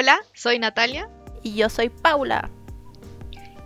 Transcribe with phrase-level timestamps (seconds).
[0.00, 1.08] Hola, soy Natalia.
[1.42, 2.52] Y yo soy Paula.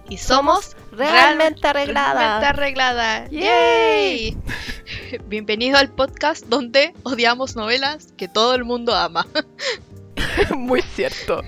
[0.08, 2.14] Y somos, realmente arreglada.
[2.14, 3.28] Realmente arreglada.
[3.28, 4.38] ¡Yay!
[5.26, 9.26] Bienvenido al podcast donde odiamos novelas que todo el mundo ama.
[10.56, 11.42] Muy cierto.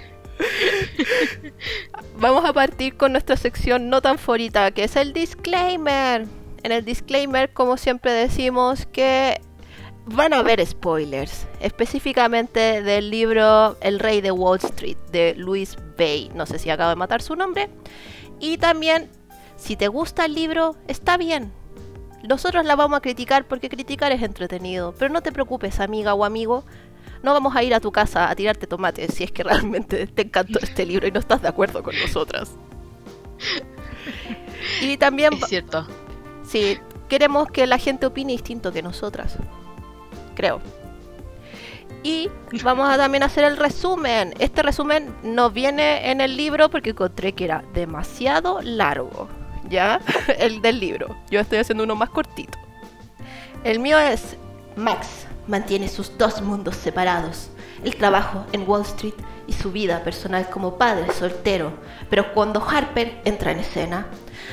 [2.18, 6.26] Vamos a partir con nuestra sección no tan favorita, que es el disclaimer.
[6.62, 9.40] En el disclaimer, como siempre decimos, que
[10.06, 16.30] van a haber spoilers, específicamente del libro El Rey de Wall Street de Louis Bay.
[16.34, 17.70] No sé si acabo de matar su nombre.
[18.40, 19.10] Y también,
[19.56, 21.52] si te gusta el libro, está bien.
[22.22, 24.94] Nosotros la vamos a criticar porque criticar es entretenido.
[24.98, 26.64] Pero no te preocupes, amiga o amigo.
[27.22, 30.22] No vamos a ir a tu casa a tirarte tomates si es que realmente te
[30.22, 32.52] encantó este libro y no estás de acuerdo con nosotras.
[34.80, 35.34] Y también...
[35.34, 35.86] Es cierto.
[36.42, 39.36] Sí, queremos que la gente opine distinto que nosotras
[40.34, 40.60] creo.
[42.02, 42.30] Y
[42.62, 44.34] vamos a también hacer el resumen.
[44.38, 49.28] Este resumen no viene en el libro porque encontré que era demasiado largo.
[49.70, 50.00] ¿Ya?
[50.38, 51.16] El del libro.
[51.30, 52.58] Yo estoy haciendo uno más cortito.
[53.64, 54.36] El mío es
[54.76, 57.50] Max mantiene sus dos mundos separados.
[57.82, 59.14] El trabajo en Wall Street
[59.46, 61.72] y su vida personal como padre soltero.
[62.10, 64.06] Pero cuando Harper entra en escena,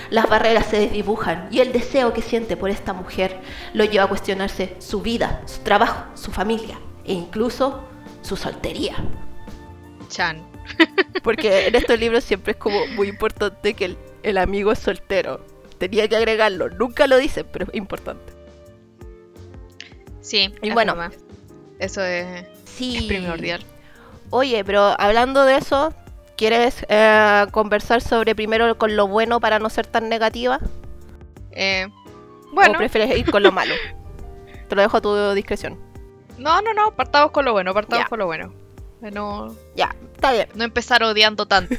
[0.09, 3.39] las barreras se desdibujan y el deseo que siente por esta mujer
[3.73, 7.83] lo lleva a cuestionarse su vida, su trabajo, su familia e incluso
[8.21, 8.95] su soltería.
[10.09, 10.41] Chan.
[11.23, 15.45] Porque en estos libros siempre es como muy importante que el, amigo es soltero.
[15.77, 18.33] Tenía que agregarlo, nunca lo dicen, pero es importante.
[20.21, 20.95] Sí, y bueno,
[21.79, 22.45] eso es,
[22.79, 23.65] es primordial.
[24.31, 25.93] Oye, pero hablando de eso,
[26.41, 30.59] ¿Quieres eh, conversar sobre primero con lo bueno para no ser tan negativa?
[31.51, 31.87] Eh,
[32.51, 32.73] bueno.
[32.73, 33.75] ¿O prefieres ir con lo malo?
[34.67, 35.77] Te lo dejo a tu discreción.
[36.39, 38.51] No, no, no, partamos con lo bueno, partamos con lo bueno.
[39.01, 40.47] No, ya, está bien.
[40.55, 41.75] No empezar odiando tanto.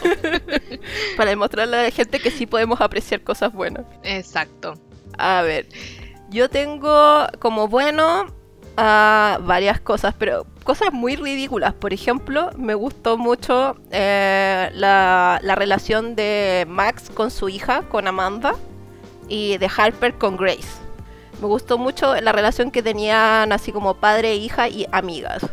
[1.17, 3.85] para demostrarle a la gente que sí podemos apreciar cosas buenas.
[4.05, 4.75] Exacto.
[5.19, 5.67] A ver,
[6.31, 8.27] yo tengo como bueno
[8.77, 11.75] a varias cosas, pero cosas muy ridículas.
[11.75, 18.07] Por ejemplo, me gustó mucho eh, la, la, relación de Max con su hija, con
[18.07, 18.55] Amanda,
[19.29, 20.81] y de Harper con Grace.
[21.41, 25.45] Me gustó mucho la relación que tenían así como padre, hija y amigas.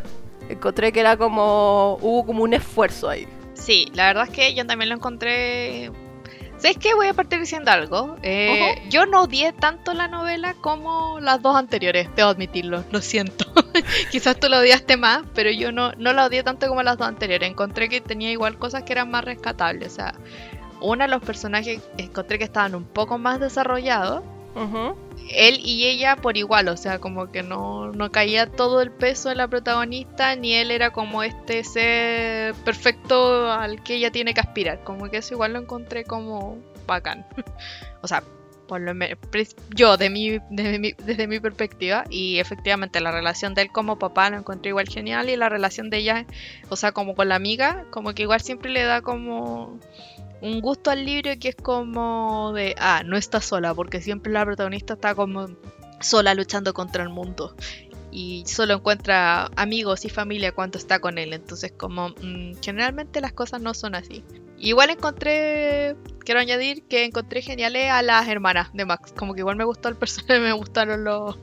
[0.48, 3.26] Encontré que era como, hubo como un esfuerzo ahí.
[3.54, 5.90] Sí, la verdad es que yo también lo encontré
[6.60, 6.94] ¿Sabes qué?
[6.94, 8.16] Voy a partir diciendo algo.
[8.22, 13.46] Eh, yo no odié tanto la novela como las dos anteriores, debo admitirlo, lo siento.
[14.10, 17.08] Quizás tú la odiaste más, pero yo no, no la odié tanto como las dos
[17.08, 17.48] anteriores.
[17.48, 19.92] Encontré que tenía igual cosas que eran más rescatables.
[19.92, 20.14] O sea,
[20.82, 24.22] una de los personajes encontré que estaban un poco más desarrollados
[25.34, 29.28] él y ella por igual, o sea, como que no, no caía todo el peso
[29.28, 34.40] de la protagonista, ni él era como este ser perfecto al que ella tiene que
[34.40, 34.82] aspirar.
[34.84, 37.26] Como que eso igual lo encontré como bacán.
[38.02, 38.22] o sea,
[38.70, 38.92] por lo
[39.74, 44.36] yo de mi, desde mi perspectiva y efectivamente la relación de él como papá lo
[44.36, 46.24] encontré igual genial y la relación de ella,
[46.68, 49.80] o sea, como con la amiga, como que igual siempre le da como
[50.42, 54.44] un gusto al libro que es como de, ah, no está sola, porque siempre la
[54.44, 55.48] protagonista está como
[56.00, 57.54] sola luchando contra el mundo
[58.12, 61.32] y solo encuentra amigos y familia cuando está con él.
[61.32, 64.24] Entonces, como mm, generalmente las cosas no son así.
[64.58, 69.12] Igual encontré, quiero añadir que encontré geniales a las hermanas de Max.
[69.16, 71.38] Como que igual me gustó el personaje, me gustaron los.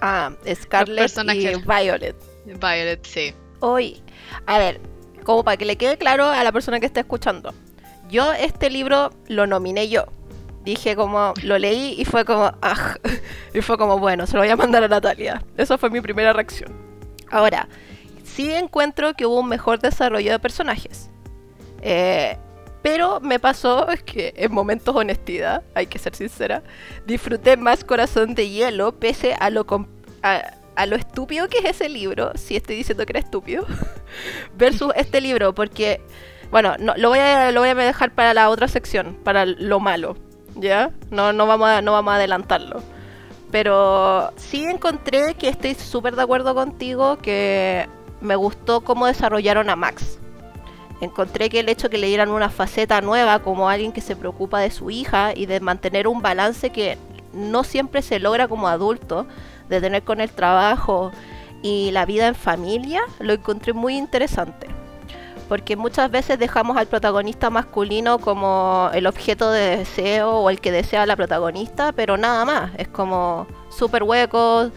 [0.00, 2.16] Ah, Scarlett y Violet.
[2.44, 3.34] Violet, sí.
[3.60, 4.02] Hoy,
[4.46, 4.80] a ver,
[5.22, 7.54] como para que le quede claro a la persona que está escuchando
[8.14, 10.04] yo este libro lo nominé yo.
[10.64, 12.96] Dije como, lo leí y fue como, ah,
[13.54, 15.42] y fue como, bueno, se lo voy a mandar a Natalia.
[15.56, 16.72] Esa fue mi primera reacción.
[17.30, 17.68] Ahora,
[18.22, 21.10] sí encuentro que hubo un mejor desarrollo de personajes.
[21.82, 22.38] Eh,
[22.82, 26.62] pero me pasó que en momentos honestidad, hay que ser sincera,
[27.06, 29.66] disfruté más Corazón de Hielo pese a lo,
[30.22, 33.66] a, a lo estúpido que es ese libro, si estoy diciendo que era estúpido,
[34.56, 36.00] versus este libro, porque
[36.50, 40.16] bueno, no, lo, voy a, lo dejar para la otra sección, para lo malo,
[40.56, 40.90] ¿ya?
[41.10, 42.82] No, no, vamos, a, no vamos a adelantarlo.
[43.50, 47.88] Pero sí encontré que estoy súper de acuerdo contigo, que
[48.20, 50.18] me gustó cómo desarrollaron a Max.
[51.00, 54.60] Encontré que el hecho que le dieran una faceta nueva como alguien que se preocupa
[54.60, 56.98] de su hija y de mantener un balance que
[57.32, 59.26] no siempre se logra como adulto,
[59.68, 61.10] de tener con el trabajo
[61.62, 64.68] y la vida en familia, lo encontré muy interesante
[65.48, 70.72] porque muchas veces dejamos al protagonista masculino como el objeto de deseo o el que
[70.72, 74.70] desea la protagonista, pero nada más, es como súper hueco,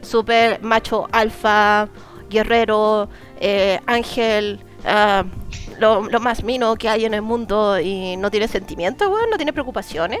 [0.00, 1.88] súper macho alfa,
[2.28, 3.08] guerrero,
[3.40, 5.24] eh, ángel, ah,
[5.78, 9.52] lo, más mino que hay en el mundo y no tiene sentimientos, weón, no tiene
[9.52, 10.20] preocupaciones.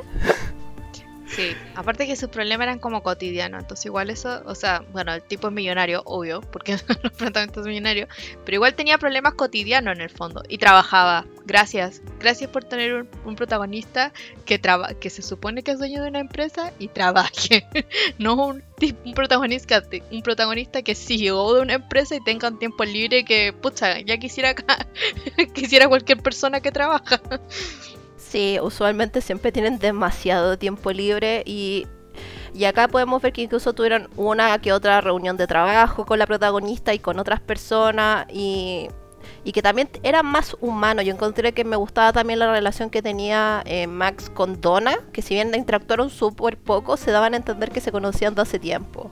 [1.34, 5.22] Sí, aparte que sus problemas eran como cotidianos, entonces igual eso, o sea, bueno, el
[5.22, 8.08] tipo es millonario, obvio, porque los son millonarios,
[8.44, 11.24] pero igual tenía problemas cotidianos en el fondo y trabajaba.
[11.46, 14.12] Gracias, gracias por tener un, un protagonista
[14.44, 17.66] que traba que se supone que es dueño de una empresa y trabaje,
[18.18, 18.62] no un,
[19.04, 23.54] un protagonista, un protagonista que CEO de una empresa y tenga un tiempo libre que,
[23.54, 24.54] pucha, ya quisiera
[25.54, 27.22] quisiera cualquier persona que trabaja.
[28.32, 31.86] Sí, usualmente siempre tienen demasiado tiempo libre y,
[32.54, 36.26] y acá podemos ver que incluso tuvieron una que otra reunión de trabajo con la
[36.26, 38.88] protagonista y con otras personas y,
[39.44, 41.04] y que también eran más humanos.
[41.04, 45.20] Yo encontré que me gustaba también la relación que tenía eh, Max con Donna, que
[45.20, 49.10] si bien interactuaron súper poco, se daban a entender que se conocían de hace tiempo.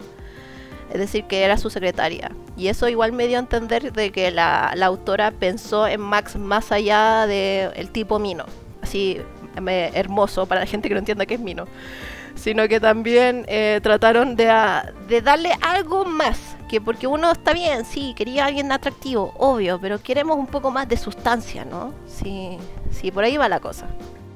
[0.91, 2.31] Es decir, que era su secretaria.
[2.57, 6.37] Y eso igual me dio a entender de que la, la autora pensó en Max
[6.37, 8.47] más allá del el tipo Mino
[8.83, 9.21] así
[9.95, 11.67] hermoso para la gente que no entienda qué es Mino,
[12.35, 17.53] sino que también eh, trataron de, a, de, darle algo más, que porque uno está
[17.53, 21.93] bien, sí, quería a alguien atractivo, obvio, pero queremos un poco más de sustancia, ¿no?
[22.07, 22.59] Sí,
[22.91, 23.87] sí, por ahí va la cosa.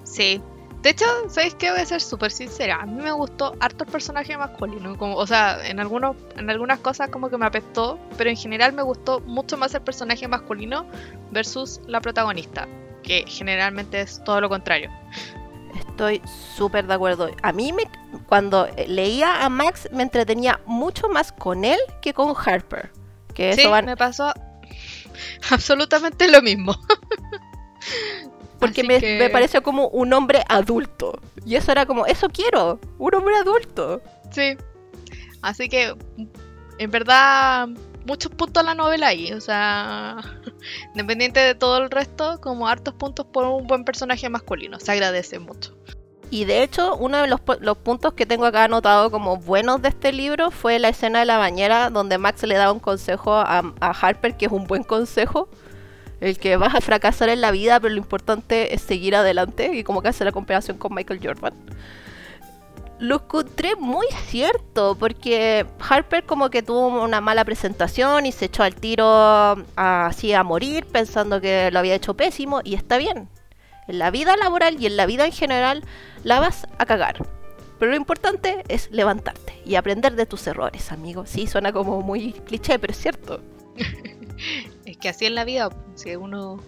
[0.04, 0.40] Sí.
[0.82, 1.70] De hecho, ¿sabéis qué?
[1.70, 2.76] Voy a ser súper sincera.
[2.82, 4.98] A mí me gustó harto el personaje masculino.
[4.98, 8.74] Como, o sea, en, algunos, en algunas cosas como que me apestó, pero en general
[8.74, 10.84] me gustó mucho más el personaje masculino
[11.32, 12.68] versus la protagonista
[13.04, 14.90] que generalmente es todo lo contrario.
[15.76, 16.20] Estoy
[16.56, 17.30] súper de acuerdo.
[17.42, 17.84] A mí me,
[18.26, 22.90] cuando leía a Max me entretenía mucho más con él que con Harper.
[23.32, 23.84] Que sí, van...
[23.84, 24.32] me pasó
[25.50, 26.74] absolutamente lo mismo.
[28.58, 29.18] Porque me, que...
[29.18, 31.20] me, pareció como un hombre adulto.
[31.44, 34.00] Y eso era como, eso quiero, un hombre adulto.
[34.30, 34.56] Sí.
[35.42, 35.94] Así que,
[36.78, 37.68] en verdad,
[38.04, 39.32] muchos puntos a la novela ahí.
[39.32, 40.18] O sea,
[40.94, 44.80] independiente de todo el resto, como hartos puntos por un buen personaje masculino.
[44.80, 45.76] Se agradece mucho.
[46.30, 49.90] Y de hecho, uno de los, los, puntos que tengo acá anotado como buenos de
[49.90, 53.62] este libro fue la escena de la bañera donde Max le da un consejo a,
[53.80, 55.48] a Harper, que es un buen consejo.
[56.20, 59.70] El que vas a fracasar en la vida, pero lo importante es seguir adelante.
[59.74, 61.54] Y como que hace la comparación con Michael Jordan
[63.04, 68.62] lo encontré muy cierto, porque Harper como que tuvo una mala presentación y se echó
[68.62, 73.28] al tiro así a morir pensando que lo había hecho pésimo y está bien.
[73.86, 75.84] En la vida laboral y en la vida en general
[76.22, 77.26] la vas a cagar.
[77.78, 81.26] Pero lo importante es levantarte y aprender de tus errores, amigo.
[81.26, 83.42] Sí, suena como muy cliché, pero es cierto.
[84.86, 86.60] es que así en la vida, si uno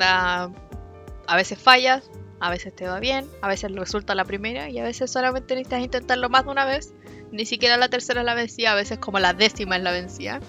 [0.00, 2.10] a veces fallas,
[2.40, 5.80] a veces te va bien, a veces resulta la primera y a veces solamente necesitas
[5.80, 6.92] intentarlo más de una vez.
[7.32, 10.40] Ni siquiera la tercera es la vencida, a veces como la décima es la vencida.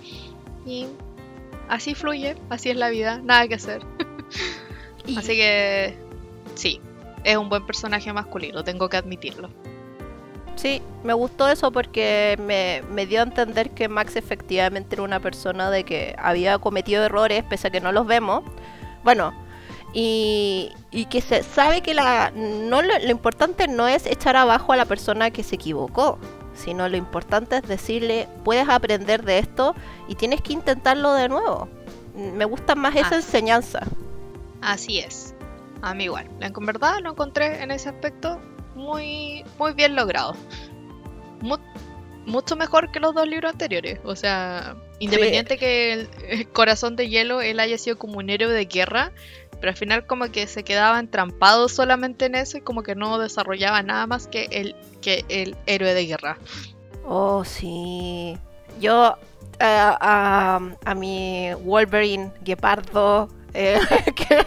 [0.65, 0.87] Y
[1.67, 3.81] así fluye, así es la vida, nada que hacer.
[5.05, 5.17] y...
[5.17, 5.95] Así que
[6.55, 6.79] sí,
[7.23, 9.49] es un buen personaje masculino, tengo que admitirlo.
[10.55, 15.21] Sí, me gustó eso porque me, me, dio a entender que Max efectivamente era una
[15.21, 18.43] persona de que había cometido errores pese a que no los vemos.
[19.05, 19.33] Bueno,
[19.93, 24.73] y, y que se sabe que la, no lo, lo, importante no es echar abajo
[24.73, 26.19] a la persona que se equivocó,
[26.53, 29.75] sino lo importante es decirle, puedes aprender de esto
[30.07, 31.69] y tienes que intentarlo de nuevo.
[32.15, 33.17] Me gusta más esa ah.
[33.17, 33.81] enseñanza.
[34.61, 35.33] Así es,
[35.81, 36.29] a mí igual.
[36.41, 38.39] En verdad lo encontré en ese aspecto
[38.75, 40.35] muy, muy bien logrado.
[42.25, 43.99] Mucho mejor que los dos libros anteriores.
[44.03, 45.59] O sea, independiente sí.
[45.59, 49.13] que el, el, Corazón de Hielo él haya sido como un héroe de guerra,
[49.59, 53.19] pero al final como que se quedaba entrampado solamente en eso y como que no
[53.19, 56.37] desarrollaba nada más que el, que el héroe de guerra.
[57.05, 58.37] Oh, sí.
[58.79, 63.79] Yo uh, a, a, mi Wolverine Guepardo, eh,
[64.15, 64.45] que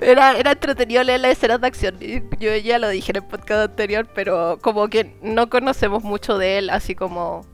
[0.00, 1.98] era, era entretenido leer las escenas de acción.
[2.38, 6.58] Yo ya lo dije en el podcast anterior, pero como que no conocemos mucho de
[6.58, 7.44] él, así como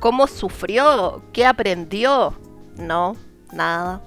[0.00, 2.34] cómo sufrió, qué aprendió.
[2.76, 3.16] No,
[3.52, 4.00] nada.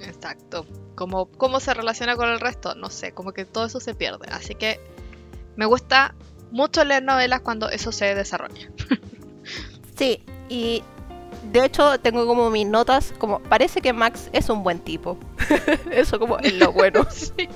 [0.00, 3.94] Exacto como cómo se relaciona con el resto, no sé, como que todo eso se
[3.94, 4.26] pierde.
[4.32, 4.80] Así que
[5.54, 6.14] me gusta
[6.50, 8.68] mucho leer novelas cuando eso se desarrolla.
[9.96, 10.82] sí, y
[11.52, 15.18] de hecho tengo como mis notas, como parece que Max es un buen tipo.
[15.90, 17.06] eso como es lo bueno.
[17.10, 17.48] sí.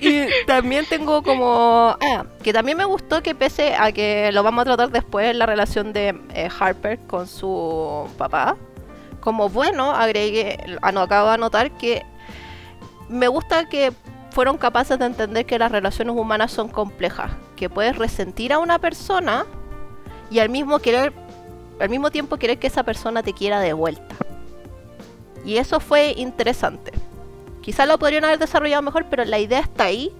[0.00, 1.96] y también tengo como...
[2.00, 5.46] Ah, que también me gustó que pese a que lo vamos a tratar después la
[5.46, 8.56] relación de eh, Harper con su papá,
[9.26, 12.06] como bueno, agregué, ah, acabo de anotar que
[13.08, 13.92] me gusta que
[14.30, 18.78] fueron capaces de entender que las relaciones humanas son complejas, que puedes resentir a una
[18.78, 19.44] persona
[20.30, 21.12] y al mismo querer
[21.80, 24.14] al mismo tiempo querer que esa persona te quiera de vuelta.
[25.44, 26.92] Y eso fue interesante.
[27.62, 30.12] Quizás lo podrían haber desarrollado mejor, pero la idea está ahí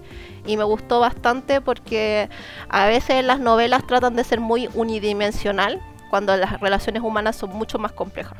[0.45, 2.29] y me gustó bastante porque
[2.67, 7.79] a veces las novelas tratan de ser muy unidimensional cuando las relaciones humanas son mucho
[7.79, 8.37] más complejas.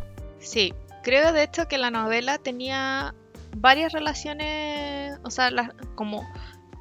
[0.47, 0.73] Sí,
[1.03, 3.13] creo de hecho que la novela tenía
[3.57, 6.25] varias relaciones, o sea, las, como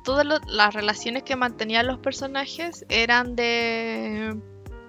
[0.04, 4.36] todas las relaciones que mantenían los personajes eran de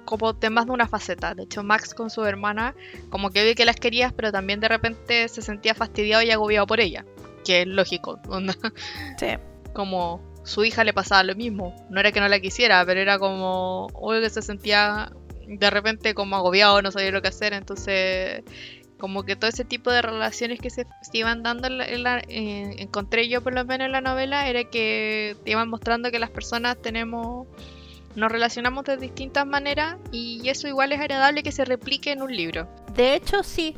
[0.05, 1.33] como de más de una faceta.
[1.33, 2.75] De hecho, Max con su hermana,
[3.09, 6.67] como que vi que las querías, pero también de repente se sentía fastidiado y agobiado
[6.67, 7.03] por ella
[7.47, 8.19] que es lógico.
[9.17, 9.27] Sí.
[9.73, 11.73] Como su hija le pasaba lo mismo.
[11.89, 15.11] No era que no la quisiera, pero era como, obvio que se sentía
[15.47, 17.53] de repente como agobiado, no sabía lo que hacer.
[17.53, 18.43] Entonces,
[18.99, 23.41] como que todo ese tipo de relaciones que se, iban dando, en la, encontré yo
[23.41, 27.47] por lo menos en la novela, era que te iban mostrando que las personas tenemos
[28.15, 32.35] nos relacionamos de distintas maneras y eso igual es agradable que se replique en un
[32.35, 32.67] libro.
[32.95, 33.75] De hecho, sí,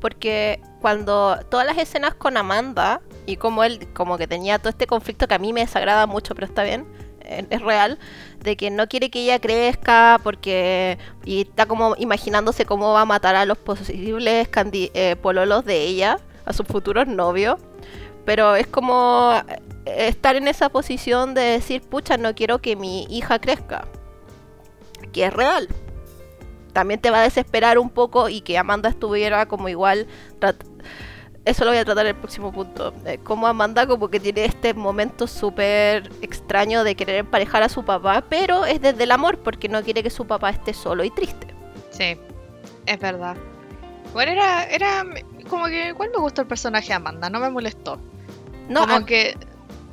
[0.00, 4.86] porque cuando todas las escenas con Amanda y como él como que tenía todo este
[4.86, 6.86] conflicto que a mí me desagrada mucho, pero está bien,
[7.22, 7.98] eh, es real,
[8.42, 13.04] de que no quiere que ella crezca porque y está como imaginándose cómo va a
[13.04, 17.60] matar a los posibles eh, pololos de ella, a sus futuros novios.
[18.24, 19.32] Pero es como
[19.84, 23.86] eh, estar en esa posición de decir, pucha, no quiero que mi hija crezca.
[25.12, 25.68] Que es real
[26.72, 30.06] también te va a desesperar un poco y que Amanda estuviera como igual
[31.44, 32.94] eso lo voy a tratar en el próximo punto.
[33.04, 37.84] Eh, como Amanda como que tiene este momento súper extraño de querer emparejar a su
[37.84, 41.10] papá, pero es desde el amor porque no quiere que su papá esté solo y
[41.10, 41.48] triste.
[41.90, 42.16] Sí,
[42.86, 43.36] es verdad.
[44.12, 45.04] Bueno, era, era
[45.48, 47.98] como que igual me gustó el personaje de Amanda, no me molestó.
[48.68, 49.36] No, como que...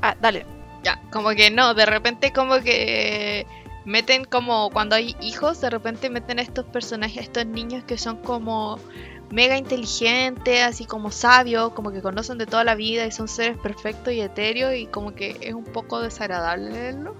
[0.01, 0.45] Ah, dale.
[0.83, 3.45] Ya, como que no, de repente como que
[3.85, 8.17] meten como cuando hay hijos, de repente meten a estos personajes, estos niños que son
[8.17, 8.79] como
[9.31, 13.57] mega inteligentes, así como sabios, como que conocen de toda la vida y son seres
[13.57, 17.15] perfectos y etéreos y como que es un poco desagradable leerlo.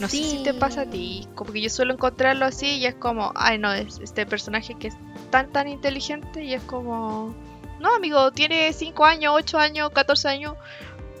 [0.00, 2.94] no sé si te pasa a ti, como que yo suelo encontrarlo así y es
[2.94, 4.96] como, ay no, es este personaje que es
[5.30, 7.34] tan tan inteligente y es como,
[7.80, 10.54] no amigo, tiene 5 años, 8 años, 14 años,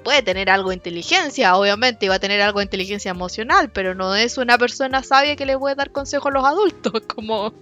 [0.08, 3.94] puede tener algo de inteligencia, obviamente, y va a tener algo de inteligencia emocional, pero
[3.94, 7.52] no es una persona sabia que le puede dar consejos a los adultos, como...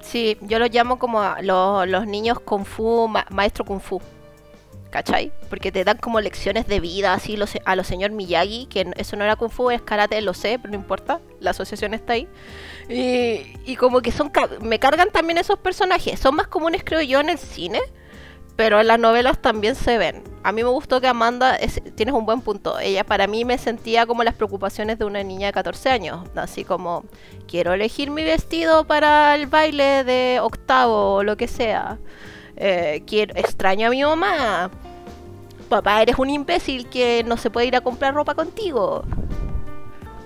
[0.00, 4.02] Sí, yo lo llamo como los, niños kung fu, maestro kung fu.
[4.90, 5.30] ¿Cachai?
[5.48, 9.14] Porque te dan como lecciones de vida, así los, a los señor Miyagi, que eso
[9.14, 12.26] no era kung fu, es karate, lo sé, pero no importa, la asociación está ahí.
[12.88, 14.32] Y, y como que son,
[14.62, 17.78] me cargan también esos personajes, son más comunes creo yo en el cine,
[18.58, 20.24] pero en las novelas también se ven.
[20.42, 21.56] A mí me gustó que Amanda,
[21.94, 25.46] tienes un buen punto, ella para mí me sentía como las preocupaciones de una niña
[25.46, 27.04] de 14 años, así como
[27.46, 31.98] quiero elegir mi vestido para el baile de octavo o lo que sea,
[32.56, 34.72] eh, quiero, extraño a mi mamá,
[35.68, 39.04] papá eres un imbécil que no se puede ir a comprar ropa contigo.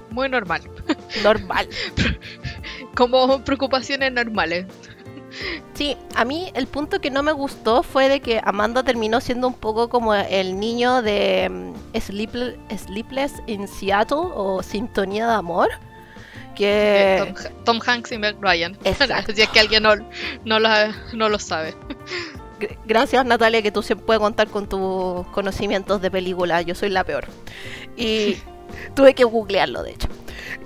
[0.08, 0.62] Muy normal.
[1.22, 1.68] Normal.
[2.94, 4.66] como preocupaciones normales.
[5.74, 9.46] Sí, a mí el punto que no me gustó fue de que Amanda terminó siendo
[9.48, 15.70] un poco como el niño de mm, Sleepless in Seattle o Sintonía de Amor.
[16.54, 17.34] Que...
[17.64, 18.76] Tom, Hanks y Meg Ryan.
[19.34, 19.94] si es que alguien no,
[20.44, 21.74] no, lo, sabe.
[22.84, 26.60] Gracias Natalia que tú siempre puedes contar con tus conocimientos de película.
[26.62, 27.26] Yo soy la peor.
[27.96, 28.36] Y
[28.94, 30.08] tuve que googlearlo de hecho.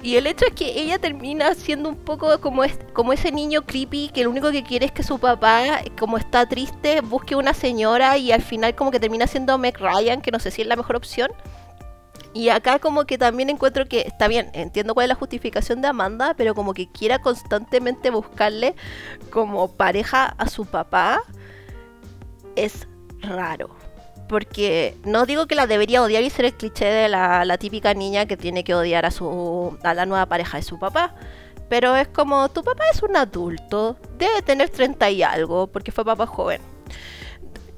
[0.02, 4.11] Y el hecho es que ella termina siendo un poco como, como ese niño creepy
[4.12, 8.18] que lo único que quiere es que su papá, como está triste, busque una señora
[8.18, 10.76] y al final como que termina siendo Meg Ryan, que no sé si es la
[10.76, 11.30] mejor opción.
[12.35, 15.88] Y acá como que también encuentro que está bien, entiendo cuál es la justificación de
[15.88, 18.75] Amanda, pero como que quiera constantemente buscarle
[19.30, 21.23] como pareja a su papá
[22.54, 22.87] es
[23.20, 23.75] raro.
[24.28, 28.26] Porque no digo que la debería odiar y ser el cliché de la, típica niña
[28.26, 31.14] que tiene que odiar a, su, a la nueva pareja de su papá.
[31.68, 36.04] Pero es como, tu papá es un adulto, debe tener 30 y algo, porque fue
[36.04, 36.61] papá joven.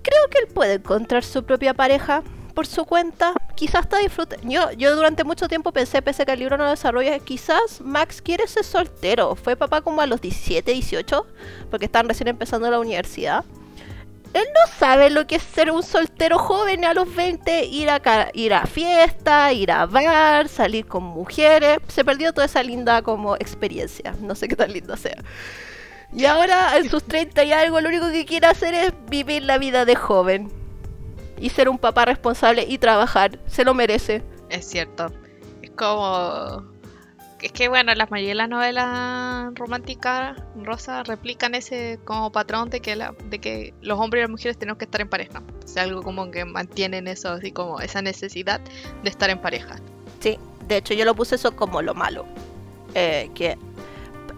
[0.03, 2.23] Creo que él puede encontrar su propia pareja
[2.55, 3.35] por su cuenta.
[3.55, 4.47] Quizás está disfrutando.
[4.49, 7.81] Yo, yo durante mucho tiempo pensé, pese a que el libro no lo desarrolla, quizás
[7.81, 9.37] Max quiere ser soltero.
[9.37, 11.27] Fue papá como a los 17, 18,
[11.71, 13.45] porque estaban recién empezando la universidad
[14.35, 18.31] él no sabe lo que es ser un soltero joven a los 20, ir a,
[18.35, 21.79] ir a fiesta, ir a bar, salir con mujeres.
[21.89, 24.15] Se perdió toda esa linda como experiencia.
[24.21, 25.23] No sé qué tan linda sea.
[26.13, 29.59] Y ahora, en sus 30 y algo, lo único que quiere hacer es vivir la
[29.59, 30.51] vida de joven.
[31.39, 33.39] Y ser un papá responsable y trabajar.
[33.47, 34.23] Se lo merece.
[34.51, 35.13] Es cierto.
[35.63, 36.65] Es como
[37.41, 42.97] es que bueno, las mayoría las novelas románticas rosa replican ese como patrón de que
[42.97, 45.43] de que los hombres y las mujeres tenemos que estar en pareja.
[45.65, 48.61] O sea, algo como que mantienen eso, así como esa necesidad
[49.03, 49.77] de estar en pareja.
[50.21, 52.27] Sí, de hecho yo lo puse eso como lo malo.
[52.95, 53.59] Eh, que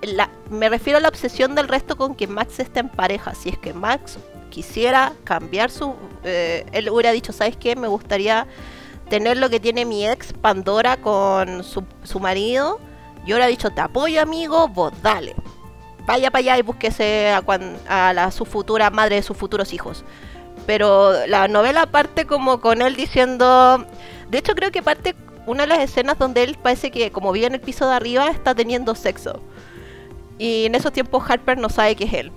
[0.02, 3.34] la, me refiero a la obsesión del resto con que Max esté en pareja.
[3.34, 4.18] Si es que Max
[4.50, 5.94] quisiera cambiar su...
[6.24, 7.76] Eh, él hubiera dicho, ¿sabes qué?
[7.76, 8.46] Me gustaría
[9.08, 12.78] tener lo que tiene mi ex Pandora con su, su marido.
[13.24, 15.34] Yo hubiera dicho, te apoyo amigo, vos dale.
[16.06, 17.42] Vaya para allá y búsquese a,
[17.88, 20.04] a la, su futura madre de sus futuros hijos.
[20.66, 23.86] Pero la novela parte como con él diciendo...
[24.28, 25.14] De hecho creo que parte
[25.46, 28.28] una de las escenas donde él parece que como vive en el piso de arriba
[28.28, 29.40] está teniendo sexo.
[30.38, 32.32] Y en esos tiempos Harper no sabe que es él.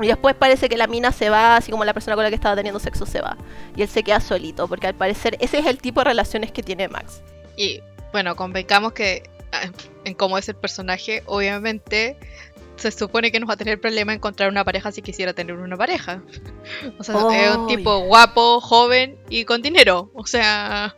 [0.00, 2.36] Y después parece que la mina se va, así como la persona con la que
[2.36, 3.36] estaba teniendo sexo se va.
[3.76, 6.62] Y él se queda solito, porque al parecer ese es el tipo de relaciones que
[6.62, 7.22] tiene Max.
[7.56, 7.80] Y
[8.12, 9.28] bueno, convencamos que
[10.04, 12.16] en cómo es el personaje, obviamente
[12.78, 15.76] se supone que no va a tener problema encontrar una pareja si quisiera tener una
[15.76, 16.22] pareja.
[16.98, 20.10] O sea, es un tipo guapo, joven y con dinero.
[20.14, 20.96] O sea,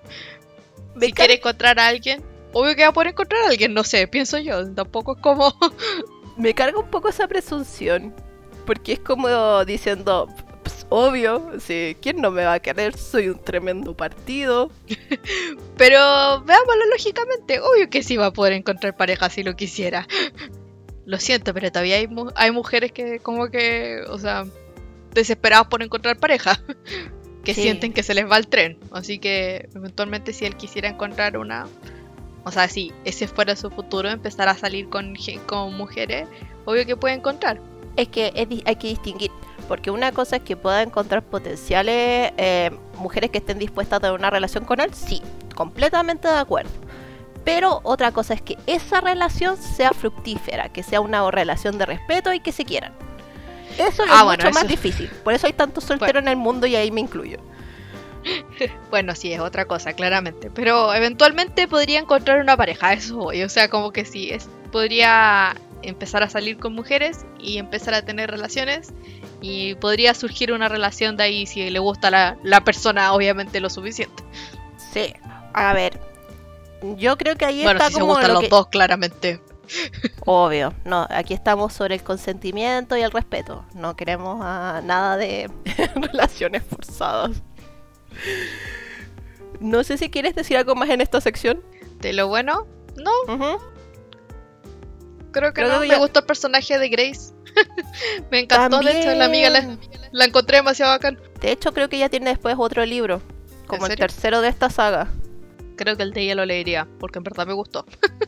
[1.01, 4.07] si quiere encontrar a alguien, obvio que va a poder encontrar a alguien, no sé,
[4.07, 4.73] pienso yo.
[4.75, 5.55] Tampoco es como.
[6.37, 8.15] Me carga un poco esa presunción.
[8.67, 10.29] Porque es como diciendo,
[10.91, 12.97] obvio, si ¿quién no me va a querer?
[12.97, 14.71] Soy un tremendo partido.
[15.79, 20.07] Pero veámoslo lógicamente, obvio que sí va a poder encontrar pareja si lo quisiera.
[21.07, 24.45] Lo siento, pero todavía hay, hay mujeres que como que, o sea,
[25.13, 26.63] desesperadas por encontrar pareja.
[27.45, 28.79] que sienten que se les va el tren.
[28.93, 31.67] Así que eventualmente si él quisiera encontrar una...
[32.45, 35.17] O sea, si ese fuera su futuro, empezar a salir con,
[35.47, 36.29] con mujeres,
[36.65, 37.61] obvio que puede encontrar
[37.97, 38.33] es que
[38.65, 39.31] hay que distinguir,
[39.71, 44.19] porque una cosa es que pueda encontrar potenciales eh, mujeres que estén dispuestas a tener
[44.19, 45.23] una relación con él, sí,
[45.55, 46.73] completamente de acuerdo.
[47.45, 52.33] Pero otra cosa es que esa relación sea fructífera, que sea una relación de respeto
[52.33, 52.93] y que se quieran.
[53.79, 55.09] Eso es ah, mucho más difícil.
[55.23, 57.39] Por eso hay tantos solteros en el mundo y ahí me incluyo.
[58.91, 60.51] Bueno, sí, es otra cosa, claramente.
[60.51, 63.45] Pero eventualmente podría encontrar una pareja, eso voy.
[63.45, 68.03] O sea, como que sí, es, podría empezar a salir con mujeres y empezar a
[68.03, 68.93] tener relaciones
[69.41, 73.71] y podría surgir una relación de ahí si le gusta la, la persona obviamente lo
[73.71, 74.23] suficiente.
[74.93, 75.15] Sí,
[75.53, 75.99] a ver,
[76.97, 79.41] yo creo que ahí bueno, está si se gustan los dos claramente.
[80.27, 83.65] Obvio, no, aquí estamos sobre el consentimiento y el respeto.
[83.75, 85.51] No queremos nada de
[85.95, 87.43] relaciones forzadas.
[89.61, 91.63] No sé si quieres decir algo más en esta sección.
[92.01, 93.61] De lo bueno, no.
[95.33, 95.81] Creo que no.
[95.81, 97.33] Me gustó el personaje de Grace.
[98.31, 99.51] me encantó, de hecho, la amiga
[100.13, 101.19] la, encontré demasiado bacán.
[101.41, 103.23] De hecho, creo que ella tiene después otro libro,
[103.67, 105.09] como el tercero de esta saga.
[105.77, 107.87] Creo que el de ella lo leería, porque en verdad me gustó.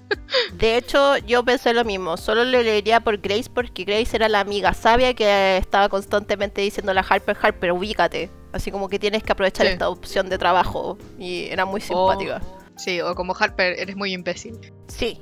[0.54, 2.16] de hecho, yo pensé lo mismo.
[2.16, 7.00] Solo lo leería por Grace, porque Grace era la amiga sabia que estaba constantemente diciéndole
[7.00, 8.30] a Harper, Harper, ubícate.
[8.52, 10.96] Así como que tienes que aprovechar esta opción de trabajo.
[11.18, 12.40] Y era muy simpática.
[12.76, 14.58] sí, o como Harper, eres muy imbécil.
[14.88, 15.20] Sí,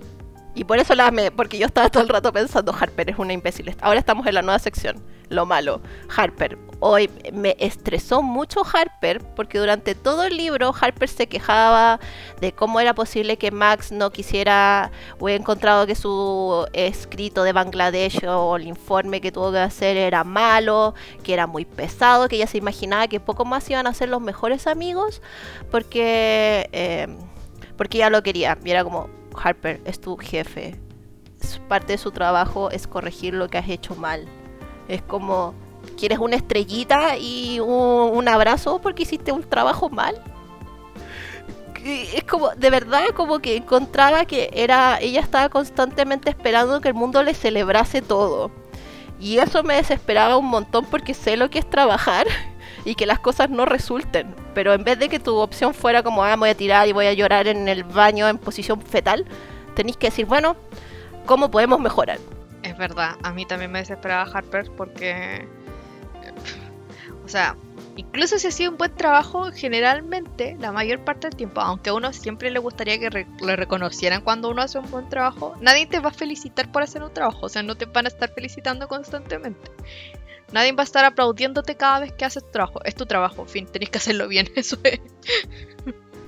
[0.55, 3.33] y por eso la amé, porque yo estaba todo el rato pensando, Harper es una
[3.33, 3.75] imbécil.
[3.81, 4.97] Ahora estamos en la nueva sección,
[5.29, 5.81] lo malo.
[6.15, 6.59] Harper.
[6.81, 12.01] Hoy me estresó mucho Harper, porque durante todo el libro Harper se quejaba
[12.41, 17.53] de cómo era posible que Max no quisiera, o he encontrado que su escrito de
[17.53, 22.37] Bangladesh o el informe que tuvo que hacer era malo, que era muy pesado, que
[22.37, 25.23] ella se imaginaba que poco más iban a ser los mejores amigos,
[25.71, 26.69] porque...
[26.73, 27.07] Eh,
[27.77, 28.59] porque ella lo quería.
[28.63, 29.09] Y era como,
[29.43, 30.79] Harper es tu jefe.
[31.69, 34.27] Parte de su trabajo es corregir lo que has hecho mal.
[34.89, 35.55] Es como,
[35.97, 40.21] ¿quieres una estrellita y un, abrazo porque hiciste un trabajo mal?
[41.83, 46.95] es como, de verdad, como que encontraba que era, ella estaba constantemente esperando que el
[46.95, 48.51] mundo le celebrase todo.
[49.19, 52.27] Y eso me desesperaba un montón porque sé lo que es trabajar
[52.85, 54.35] y que las cosas no resulten.
[54.55, 57.07] Pero en vez de que tu opción fuera como, ah, voy a tirar y voy
[57.07, 59.27] a llorar en el baño en posición fetal,
[59.75, 60.57] tenéis que decir, bueno,
[61.27, 62.19] ¿cómo podemos mejorar?
[62.63, 65.49] Es verdad, a mí también me desesperaba Harper porque...
[67.25, 67.57] O sea,
[67.97, 71.95] incluso si ha sido un buen trabajo, generalmente, la mayor parte del tiempo, aunque a
[71.95, 76.01] uno siempre le gustaría que le reconocieran cuando uno hace un buen trabajo, nadie te
[76.01, 78.89] va a felicitar por hacer un trabajo, o sea, no te van a estar felicitando
[78.89, 79.71] constantemente.
[80.53, 82.81] Nadie va a estar aplaudiéndote cada vez que haces trabajo.
[82.85, 85.01] Es tu trabajo, fin, tenés que hacerlo bien, eso es.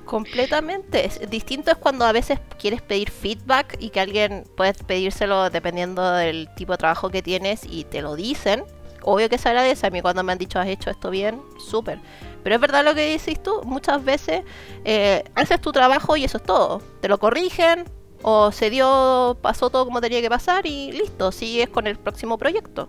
[0.05, 1.09] Completamente.
[1.31, 6.49] distinto es cuando a veces quieres pedir feedback y que alguien puedes pedírselo dependiendo del
[6.55, 8.65] tipo de trabajo que tienes y te lo dicen.
[9.03, 9.87] Obvio que se agradece.
[9.87, 11.99] A mí cuando me han dicho has hecho esto bien, súper.
[12.43, 13.63] Pero es verdad lo que dices tú.
[13.65, 14.43] Muchas veces
[14.85, 16.83] eh, haces tu trabajo y eso es todo.
[17.01, 17.85] Te lo corrigen,
[18.23, 22.39] O se dio, pasó todo como tenía que pasar y listo, sigues con el próximo
[22.39, 22.89] proyecto.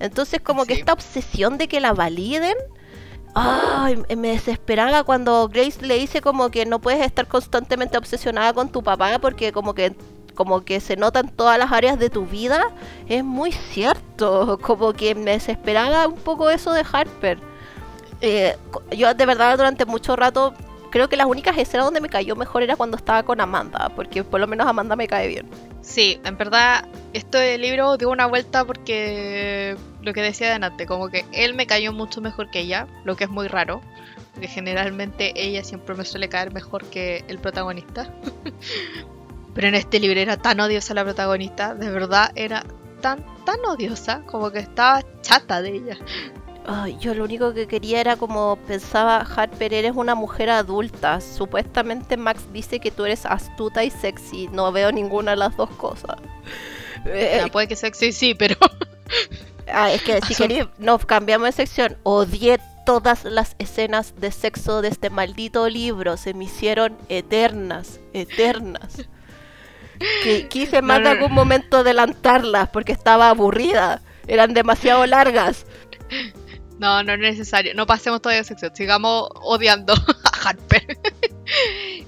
[0.00, 2.56] Entonces como que esta obsesión de que la validen,
[3.34, 8.70] ay, me desesperaba cuando Grace le dice como que no puedes estar constantemente obsesionada con
[8.70, 9.96] tu papá porque como que
[10.34, 12.70] como que se nota en todas las áreas de tu vida,
[13.08, 17.40] es muy cierto, como que me desesperaba un poco eso de Harper.
[18.20, 18.56] Eh,
[18.96, 20.54] yo de verdad durante mucho rato
[20.90, 24.24] creo que las únicas escenas donde me cayó mejor era cuando estaba con Amanda, porque
[24.24, 25.48] por lo menos Amanda me cae bien.
[25.82, 31.24] Sí, en verdad, este libro dio una vuelta porque lo que decía delante, como que
[31.32, 33.80] él me cayó mucho mejor que ella, lo que es muy raro,
[34.32, 38.12] porque generalmente ella siempre me suele caer mejor que el protagonista.
[39.54, 42.64] Pero en este libro era tan odiosa la protagonista, de verdad era
[43.00, 45.98] tan, tan odiosa, como que estaba chata de ella.
[46.70, 51.18] Ay, yo lo único que quería era como pensaba Harper, eres una mujer adulta.
[51.22, 54.48] Supuestamente Max dice que tú eres astuta y sexy.
[54.48, 56.16] No veo ninguna de las dos cosas.
[57.06, 58.56] Eh, Ya, puede que sexy sí, pero
[59.72, 61.96] ah, es que si queréis, nos cambiamos de sección.
[62.02, 66.18] Odié todas las escenas de sexo de este maldito libro.
[66.18, 69.08] Se me hicieron eternas, eternas.
[70.22, 74.02] Que quise más de algún momento adelantarlas porque estaba aburrida.
[74.26, 75.64] Eran demasiado largas.
[76.78, 77.74] No, no es necesario.
[77.74, 80.98] No pasemos todavía a sección, sigamos odiando a Harper.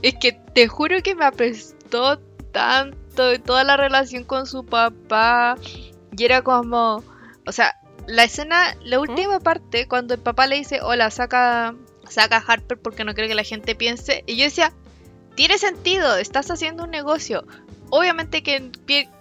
[0.02, 2.18] es que te juro que me apestó
[2.52, 5.56] tanto toda la relación con su papá.
[6.16, 7.02] Y era como,
[7.46, 11.74] o sea, la escena, la última parte, cuando el papá le dice, hola, saca,
[12.09, 14.24] saca a Harper porque no quiero que la gente piense.
[14.26, 14.72] Y yo decía,
[15.35, 17.44] tiene sentido, estás haciendo un negocio.
[17.90, 18.70] Obviamente que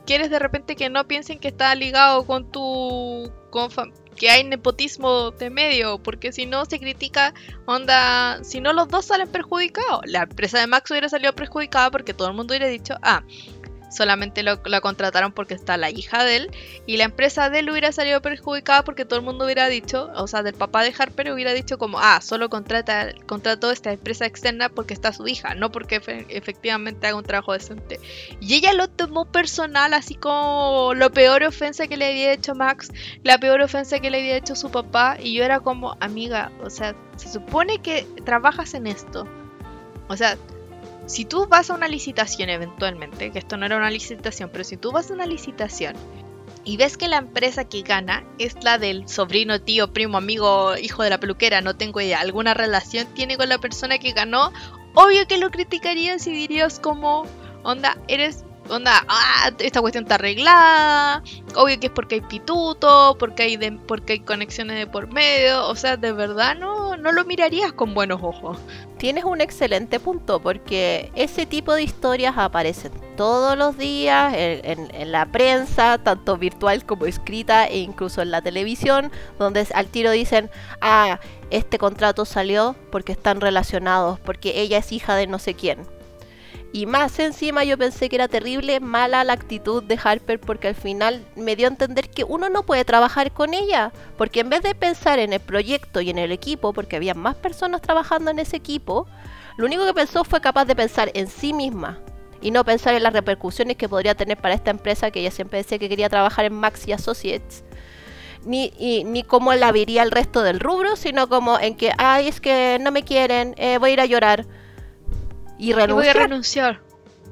[0.06, 3.32] quieres de repente que no piensen que está ligado con tu...
[3.50, 3.72] Con
[4.20, 7.34] que hay nepotismo de medio, porque si no se critica,
[7.66, 10.02] onda, si no los dos salen perjudicados.
[10.06, 13.24] La empresa de Max hubiera salido perjudicada porque todo el mundo hubiera dicho, ah,
[13.90, 16.52] solamente lo, la contrataron porque está la hija de él,
[16.86, 20.28] y la empresa de él hubiera salido perjudicada porque todo el mundo hubiera dicho, o
[20.28, 24.70] sea, del papá de Harper hubiera dicho como, ah, solo contrata, contrató esta empresa externa
[24.70, 28.00] porque está su hija, no porque efe- efectivamente haga un trabajo decente.
[28.40, 32.92] Y ella lo tomó personal, así como lo peor ofensa que le había hecho Max,
[33.24, 36.70] la peor ofensa que le había hecho su papá, y yo era como, amiga, o
[36.70, 39.28] sea, se supone que trabajas en esto.
[40.08, 40.38] O sea,
[41.10, 44.78] si tú vas a una licitación eventualmente, que esto no era una licitación, pero si
[44.78, 45.96] tú vas a una licitación
[46.64, 51.02] y ves que la empresa que gana es la del sobrino, tío, primo, amigo, hijo
[51.02, 54.54] de la peluquera, no tengo idea, alguna relación tiene con la persona que ganó,
[54.94, 57.26] obvio que lo criticarías y dirías como,
[57.64, 61.24] onda, eres, onda, ah, esta cuestión está arreglada,
[61.56, 65.68] obvio que es porque hay pituto, porque hay, de- porque hay conexiones de por medio,
[65.68, 68.58] o sea, de verdad no, no lo mirarías con buenos ojos.
[68.98, 75.26] Tienes un excelente punto porque ese tipo de historias aparecen todos los días en, la
[75.26, 80.50] prensa, tanto virtual como escrita e incluso en la televisión, donde al tiro dicen,
[80.82, 85.99] ah, este contrato salió porque están relacionados, porque ella es hija de no sé quién.
[86.72, 90.76] Y más encima yo pensé que era terrible, mala la actitud de Harper porque al
[90.76, 93.92] final me dio a entender que uno no puede trabajar con ella.
[94.18, 97.36] Porque en vez de pensar en el proyecto y en el equipo, porque había más
[97.36, 99.08] personas trabajando en ese equipo,
[99.58, 102.00] lo único que pensó fue capaz de pensar en sí misma.
[102.40, 105.58] Y no pensar en las repercusiones que podría tener para esta empresa que ella siempre
[105.58, 107.64] decía que quería trabajar en Max y Associates.
[108.46, 112.28] Ni, y- ni cómo la vería el resto del rubro, sino como en que, ay,
[112.28, 114.46] es que no me quieren, eh, voy a ir a llorar.
[115.60, 116.80] Y Y voy a renunciar renunciar.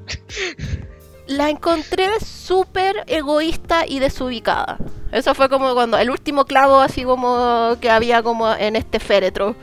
[1.26, 4.78] la encontré súper egoísta y desubicada.
[5.12, 9.56] Eso fue como cuando el último clavo así como que había como en este féretro.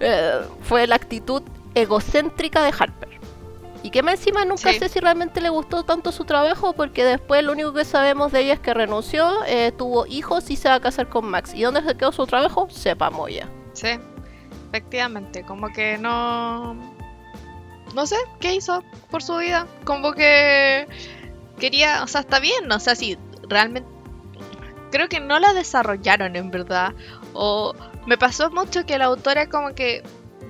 [0.00, 1.42] eh, fue la actitud
[1.74, 3.08] egocéntrica de Harper.
[3.82, 4.78] Y que más encima nunca Sí.
[4.78, 8.40] sé si realmente le gustó tanto su trabajo porque después lo único que sabemos de
[8.40, 11.54] ella es que renunció, eh, tuvo hijos y se va a casar con Max.
[11.54, 12.68] ¿Y dónde se quedó su trabajo?
[12.70, 13.48] Sepa moya.
[13.74, 13.88] Sí,
[14.68, 16.95] efectivamente, como que no...
[17.96, 19.66] No sé, ¿qué hizo por su vida?
[19.84, 20.86] Como que
[21.58, 23.16] quería, o sea, está bien, o sea, sí,
[23.48, 23.88] realmente...
[24.92, 26.92] Creo que no la desarrollaron en verdad.
[27.32, 27.74] O
[28.06, 30.02] me pasó mucho que la autora como que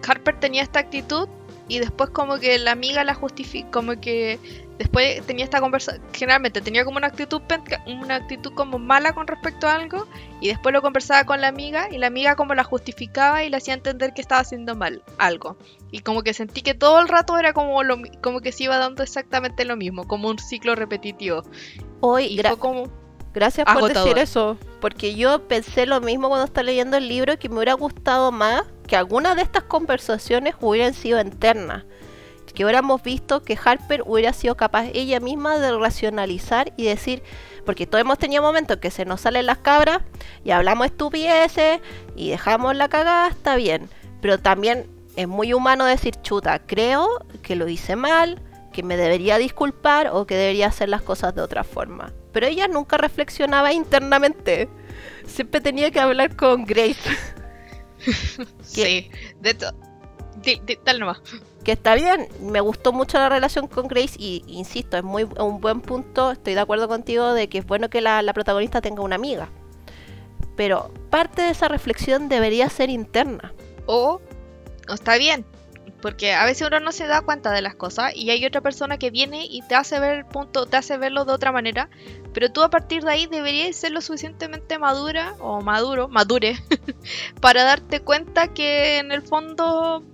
[0.07, 1.29] Harper tenía esta actitud
[1.69, 4.41] y después como que la amiga la justificó, como que
[4.79, 7.43] después tenía esta conversación, generalmente tenía como una actitud,
[7.87, 10.07] una actitud como mala con respecto a algo
[10.41, 13.57] y después lo conversaba con la amiga y la amiga como la justificaba y le
[13.57, 15.57] hacía entender que estaba haciendo mal algo.
[15.91, 18.77] Y como que sentí que todo el rato era como lo, como que se iba
[18.77, 21.43] dando exactamente lo mismo, como un ciclo repetitivo.
[22.01, 22.91] Hoy, Y fue como
[23.37, 27.51] Gracias por decir eso, porque yo pensé lo mismo cuando estaba leyendo el libro, que
[27.51, 31.85] me hubiera gustado más que algunas de estas conversaciones hubieran sido internas.
[32.57, 37.23] Que hubiéramos visto que Harper hubiera sido capaz ella misma de racionalizar y decir,
[37.67, 40.01] porque todos hemos tenido momentos que se nos salen las cabras
[40.43, 41.81] y hablamos estupideces
[42.17, 43.91] y dejamos la cagada, está bien,
[44.23, 47.07] pero también es muy humano decir, chuta, creo
[47.43, 48.41] que lo hice mal,
[48.73, 52.15] que me debería disculpar o que debería hacer las cosas de otra forma.
[52.33, 54.71] Pero ella nunca reflexionaba internamente.
[55.27, 57.17] Siempre tenía que hablar con Grace.
[58.63, 59.75] sí, de todo.
[60.85, 61.21] Tal nomás.
[61.67, 65.61] Que está bien, me gustó mucho la relación con Grace y insisto, es muy un
[65.61, 69.17] buen punto, estoy de acuerdo contigo de que es bueno que la, protagonista tenga una
[69.17, 69.49] amiga.
[70.55, 73.53] Pero parte de esa reflexión debería ser interna.
[73.87, 74.21] O,
[74.89, 75.45] está bien,
[76.01, 78.97] porque a veces uno no se da cuenta de las cosas y hay otra persona
[78.97, 81.91] que viene y te hace ver punto, te hace verlo de otra manera,
[82.33, 86.63] pero tú a partir de ahí deberías ser lo suficientemente madura o maduro, madure
[87.41, 90.05] para darte cuenta que en el fondo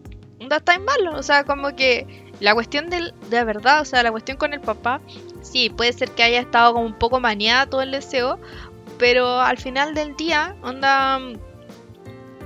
[0.49, 4.03] no está en malo, o sea, como que la cuestión de, de verdad, o sea,
[4.03, 5.01] la cuestión con el papá,
[5.43, 8.39] sí, puede ser que haya estado como un poco maniado todo el deseo,
[8.99, 11.21] pero al final del día, onda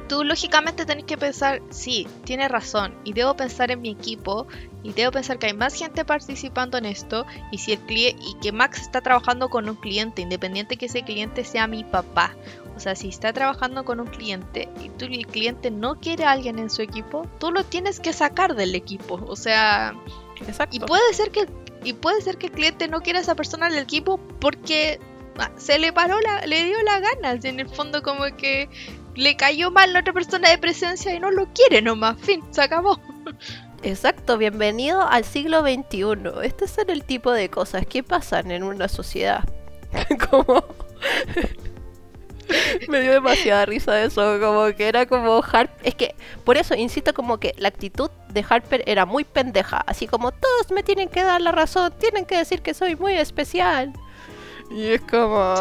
[0.08, 4.46] tú lógicamente tenés que pensar, sí, tiene razón, y debo pensar en mi equipo,
[4.82, 8.52] y debo pensar que hay más gente participando en esto, y si el y que
[8.52, 12.34] Max está trabajando con un cliente, independiente que ese cliente sea mi papá.
[12.76, 16.32] O sea, si está trabajando con un cliente y tú el cliente no quiere a
[16.32, 19.18] alguien en su equipo, tú lo tienes que sacar del equipo.
[19.26, 19.94] O sea,
[20.46, 20.76] Exacto.
[20.76, 21.46] y puede ser que
[21.82, 24.98] y puede ser que el cliente no quiera a esa persona del equipo porque
[25.38, 28.68] ah, se le paró la, le dio la gana, en el fondo como que
[29.14, 32.20] le cayó mal la otra persona de presencia y no lo quiere nomás.
[32.20, 33.00] Fin, se acabó.
[33.82, 36.42] Exacto, bienvenido al siglo XXI.
[36.42, 39.44] Este es el tipo de cosas que pasan en una sociedad.
[40.30, 40.64] como...
[42.88, 45.76] Me dio demasiada risa eso, como que era como Harper.
[45.82, 49.82] Es que, por eso, insisto, como que la actitud de Harper era muy pendeja.
[49.86, 53.14] Así como, todos me tienen que dar la razón, tienen que decir que soy muy
[53.14, 53.92] especial.
[54.70, 55.54] Y es como...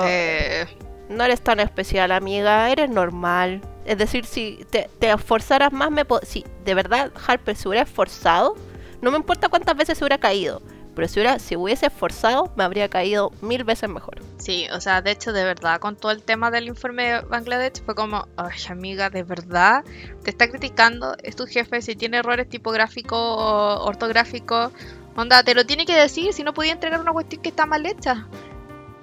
[1.08, 3.62] No eres tan especial, amiga, eres normal.
[3.86, 8.56] Es decir, si te, te esforzaras más, me si de verdad Harper se hubiera esforzado,
[9.02, 10.64] no me importa cuántas veces se hubiera caído,
[10.96, 14.22] pero si, hubiera, si hubiese esforzado, me habría caído mil veces mejor.
[14.38, 17.84] Sí, o sea, de hecho, de verdad, con todo el tema del informe de Bangladesh,
[17.84, 19.84] fue como, ay, amiga, de verdad,
[20.24, 24.72] te está criticando, es tu jefe, si tiene errores tipográficos o ortográficos,
[25.16, 27.86] onda, te lo tiene que decir, si no podía entregar una cuestión que está mal
[27.86, 28.28] hecha.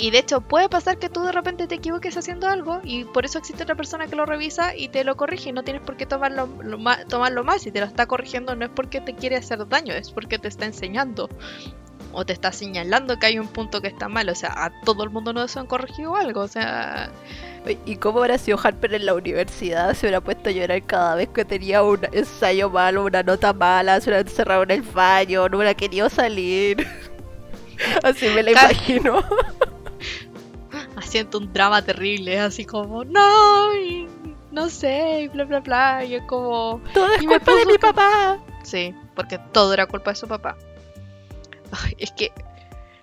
[0.02, 3.24] Y de hecho, puede pasar que tú de repente te equivoques haciendo algo y por
[3.24, 5.50] eso existe otra persona que lo revisa y te lo corrige.
[5.50, 6.48] Y no tienes por qué tomarlo,
[7.08, 7.60] tomarlo mal.
[7.60, 10.48] Si te lo está corrigiendo, no es porque te quiere hacer daño, es porque te
[10.48, 11.28] está enseñando
[12.10, 14.28] o te está señalando que hay un punto que está mal.
[14.28, 16.40] O sea, a todo el mundo no se han corregido algo.
[16.40, 17.12] O sea.
[17.86, 19.94] ¿Y cómo hubiera sido Harper en la universidad?
[19.94, 24.00] Se hubiera puesto a llorar cada vez que tenía un ensayo malo, una nota mala,
[24.00, 26.88] se hubiera encerrado en el fallo, no hubiera querido salir.
[28.02, 29.22] Así me la imagino
[31.12, 33.68] haciendo un drama terrible, así como, no,
[34.51, 36.81] no sé, bla, bla, bla, y es como...
[36.94, 38.38] Todo es culpa de mi papá.
[38.62, 40.57] Sí, porque todo era culpa de su papá.
[41.98, 42.33] es que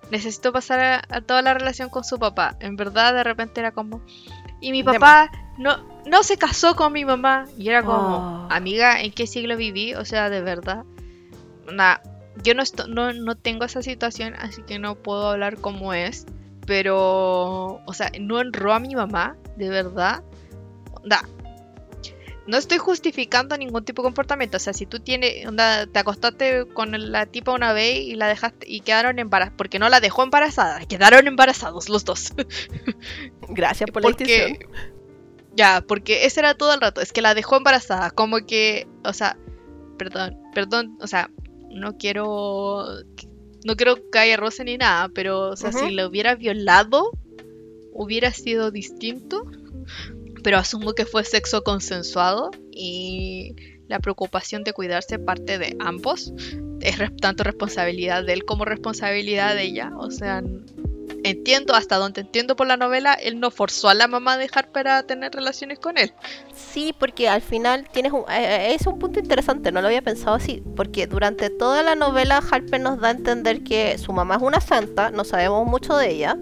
[0.10, 2.56] necesito pasar a, toda la relación con su papá.
[2.60, 4.02] En verdad, de repente era como...
[4.60, 7.46] Y mi papá no, no se casó con mi mamá.
[7.60, 8.48] Y era como, oh.
[8.50, 9.94] amiga, ¿en qué siglo viví?
[9.94, 10.84] O sea, de verdad.
[11.72, 12.02] Nada,
[12.44, 16.26] yo no, no, no tengo esa situación, así que no puedo hablar como es.
[16.70, 20.24] Pero, o sea, no honró a mi mamá, de verdad.
[21.04, 21.28] Da.
[22.46, 24.58] No estoy justificando ningún tipo de comportamiento.
[24.58, 28.28] O sea, si tú tienes, onda, te acostaste con la tipa una vez y la
[28.28, 32.34] dejaste y quedaron embarazadas, porque no la dejó embarazada, quedaron embarazados los dos.
[33.50, 34.60] Gracias por la porque,
[35.56, 37.02] Ya, porque ese era todo el rato.
[37.02, 38.12] Es que la dejó embarazada.
[38.12, 39.40] Como que, o sea,
[39.98, 41.32] perdón, perdón, o sea,
[41.72, 42.86] no quiero
[43.64, 47.12] no creo que haya roce ni nada, pero, o sea, si lo hubiera violado,
[47.94, 49.46] hubiera sido distinto.
[50.42, 53.56] Pero asumo que fue sexo consensuado y
[53.88, 56.34] la preocupación de cuidarse parte de ambos.
[56.80, 59.92] Es tanto responsabilidad de él como responsabilidad de ella.
[59.98, 60.42] O sea,
[61.24, 64.72] entiendo, hasta donde entiendo por la novela, él no forzó a la mamá a dejar
[64.72, 66.14] para tener relaciones con él.
[66.54, 70.02] Sí, porque al final tienes un, eh, eh, es un punto interesante, no lo había
[70.02, 74.36] pensado así, porque durante toda la novela Harper nos da a entender que su mamá
[74.36, 76.38] es una santa, no sabemos mucho de ella,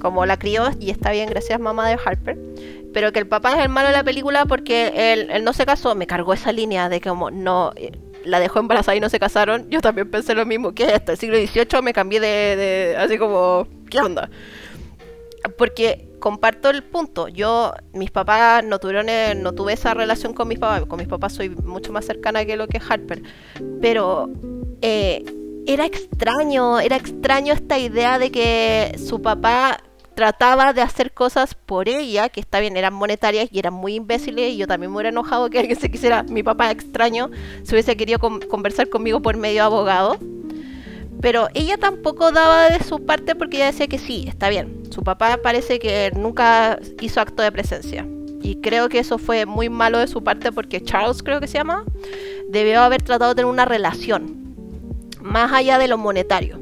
[0.00, 2.38] como la crió y está bien, gracias mamá de Harper,
[2.92, 5.64] pero que el papá es el malo de la película porque él, él no se
[5.64, 7.92] casó, me cargó esa línea de como no eh,
[8.24, 11.18] la dejó embarazada y no se casaron, yo también pensé lo mismo, que hasta el
[11.18, 14.30] siglo XVIII me cambié de, así como, ¿qué onda?
[15.58, 20.48] Porque comparto el punto, yo, mis papás no tuvieron, eh, no tuve esa relación con
[20.48, 23.22] mis papás, con mis papás soy mucho más cercana que lo que Harper,
[23.80, 24.30] pero
[24.80, 25.24] eh,
[25.66, 29.82] era extraño, era extraño esta idea de que su papá
[30.14, 34.52] trataba de hacer cosas por ella, que está bien, eran monetarias y eran muy imbéciles,
[34.52, 37.30] y yo también me hubiera enojado que alguien se quisiera, mi papá extraño,
[37.62, 40.18] se hubiese querido conversar conmigo por medio abogado.
[41.22, 44.82] Pero ella tampoco daba de su parte porque ella decía que sí, está bien.
[44.90, 48.06] Su papá parece que nunca hizo acto de presencia.
[48.42, 51.58] Y creo que eso fue muy malo de su parte porque Charles, creo que se
[51.58, 51.84] llama,
[52.48, 54.54] debió haber tratado de tener una relación
[55.20, 56.58] más allá de lo monetario.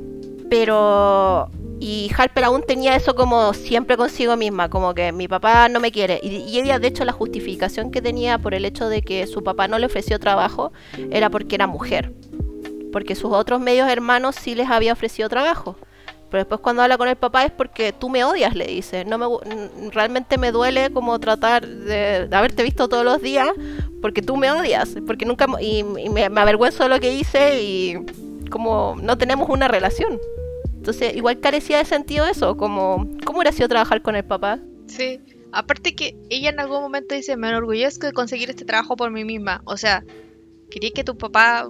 [0.50, 5.80] Pero y Harper aún tenía eso como siempre consigo misma, como que mi papá no
[5.80, 6.20] me quiere.
[6.22, 9.66] Y, ella, de hecho, la justificación que tenía por el hecho de que su papá
[9.66, 10.72] no le ofreció trabajo
[11.10, 12.12] era porque era mujer.
[12.92, 15.76] Porque sus otros medios hermanos sí les había ofrecido trabajo.
[16.30, 19.04] Pero después cuando habla con el papá es porque tú me odias, le dice.
[19.04, 19.26] No me,
[19.90, 23.48] realmente me duele como tratar de, haberte visto todos los días
[24.00, 24.96] porque tú me odias.
[25.06, 27.96] Porque nunca y, me, avergüenzo de lo que hice y
[28.50, 30.18] como no tenemos una relación.
[30.76, 34.60] Entonces, igual carecía de sentido eso, como, ¿cómo hubiera sido trabajar con el papá?
[34.86, 35.20] Sí,
[35.52, 39.24] aparte que ella en algún momento dice, me enorgullezco de conseguir este trabajo por mí
[39.24, 39.60] misma.
[39.66, 40.04] O sea,
[40.70, 41.68] quería que tu papá,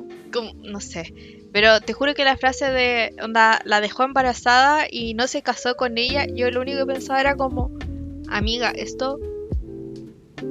[0.63, 1.13] no sé,
[1.53, 5.77] pero te juro que la frase de, onda, la dejó embarazada y no se casó
[5.77, 7.71] con ella, yo lo único que pensaba era como,
[8.29, 9.19] amiga, esto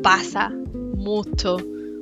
[0.03, 0.49] pasa
[0.95, 1.57] mucho.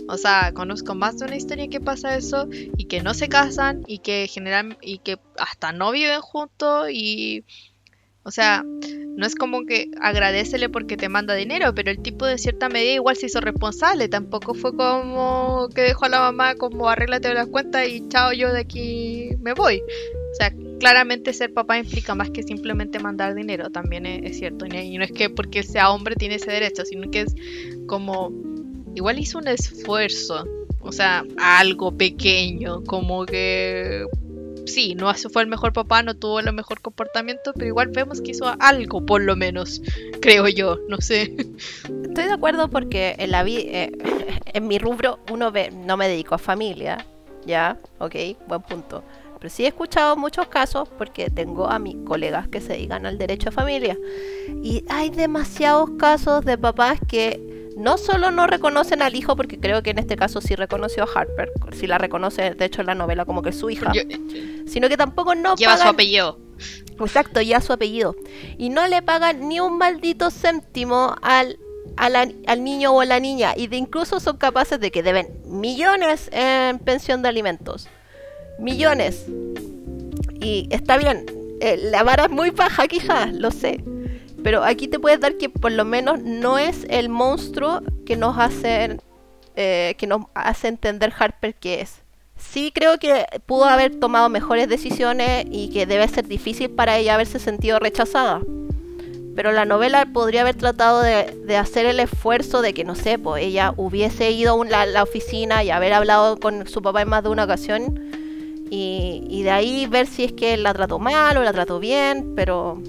[0.09, 3.83] O sea, conozco más de una historia que pasa eso y que no se casan
[3.87, 7.43] y que general y que hasta no viven juntos y
[8.27, 8.65] o sea,
[9.15, 12.95] no es como que agradecele porque te manda dinero, pero el tipo de cierta medida
[12.95, 17.47] igual se hizo responsable, tampoco fue como que dejó a la mamá como arréglate las
[17.47, 19.79] cuentas y chao, yo de aquí me voy.
[19.79, 24.65] O sea, claramente ser papá implica más que simplemente mandar dinero, también es, cierto.
[24.65, 27.35] Y no es que porque sea hombre tiene ese derecho, sino que es
[27.87, 28.33] como
[28.93, 30.45] igual hizo un esfuerzo,
[30.81, 34.05] o sea, algo pequeño, como que
[34.67, 38.31] sí, no fue el mejor papá, no tuvo el mejor comportamiento, pero igual vemos que
[38.31, 39.81] hizo algo, por lo menos,
[40.21, 41.35] creo yo, no sé.
[42.03, 43.91] Estoy de acuerdo porque en la vida, eh,
[44.53, 47.05] en mi rubro, uno ve, no me dedico a familia,
[47.45, 48.15] ya, ok,
[48.47, 49.03] buen punto.
[49.39, 53.17] Pero sí he escuchado muchos casos porque tengo a mis colegas que se dedican al
[53.17, 53.95] derecho a familia.
[54.63, 59.83] Y hay demasiados casos de papás que no solo no reconocen al hijo, porque creo
[59.83, 62.95] que en este caso sí reconoció a Harper, si la reconoce de hecho en la
[62.95, 63.91] novela como que es su hija,
[64.65, 66.39] sino que tampoco no lleva su apellido.
[66.99, 68.15] Exacto, ya su apellido.
[68.57, 71.59] Y no le pagan ni un maldito céntimo al,
[71.97, 73.53] al niño o a la niña.
[73.55, 77.87] Y de incluso son capaces de que deben millones en pensión de alimentos.
[78.57, 79.27] Millones.
[80.41, 81.25] Y está bien,
[81.61, 83.83] eh, la vara es muy baja quizás, lo sé.
[84.47, 88.37] Pero aquí te puedes dar que por lo menos no es el monstruo que nos
[88.37, 88.97] hace,
[89.57, 92.01] eh, que nos hace entender Harper que es.
[92.37, 97.15] Sí creo que pudo haber tomado mejores decisiones y que debe ser difícil para ella
[97.15, 98.39] haberse sentido rechazada.
[99.35, 103.43] Pero la novela podría haber tratado de, hacer el esfuerzo de que, no sé, pues
[103.43, 107.29] ella hubiese ido a la, oficina y haber hablado con su papá en más de
[107.31, 107.99] una ocasión.
[108.69, 112.33] Y, y de ahí ver si es que la trató mal o la trató bien,
[112.33, 112.81] pero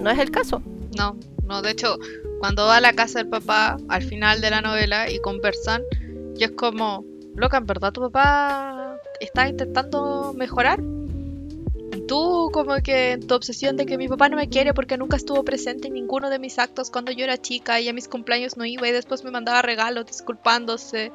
[0.00, 0.62] no es el caso.
[0.96, 1.98] No, no, de hecho,
[2.38, 5.82] cuando va a la casa del papá al final de la novela y conversan,
[6.34, 10.80] yo es como, loca, en verdad tu papá está intentando mejorar.
[12.08, 15.16] Tú como que en tu obsesión de que mi papá no me quiere porque nunca
[15.16, 18.56] estuvo presente en ninguno de mis actos cuando yo era chica y a mis cumpleaños
[18.56, 21.12] no iba y después me mandaba regalos disculpándose.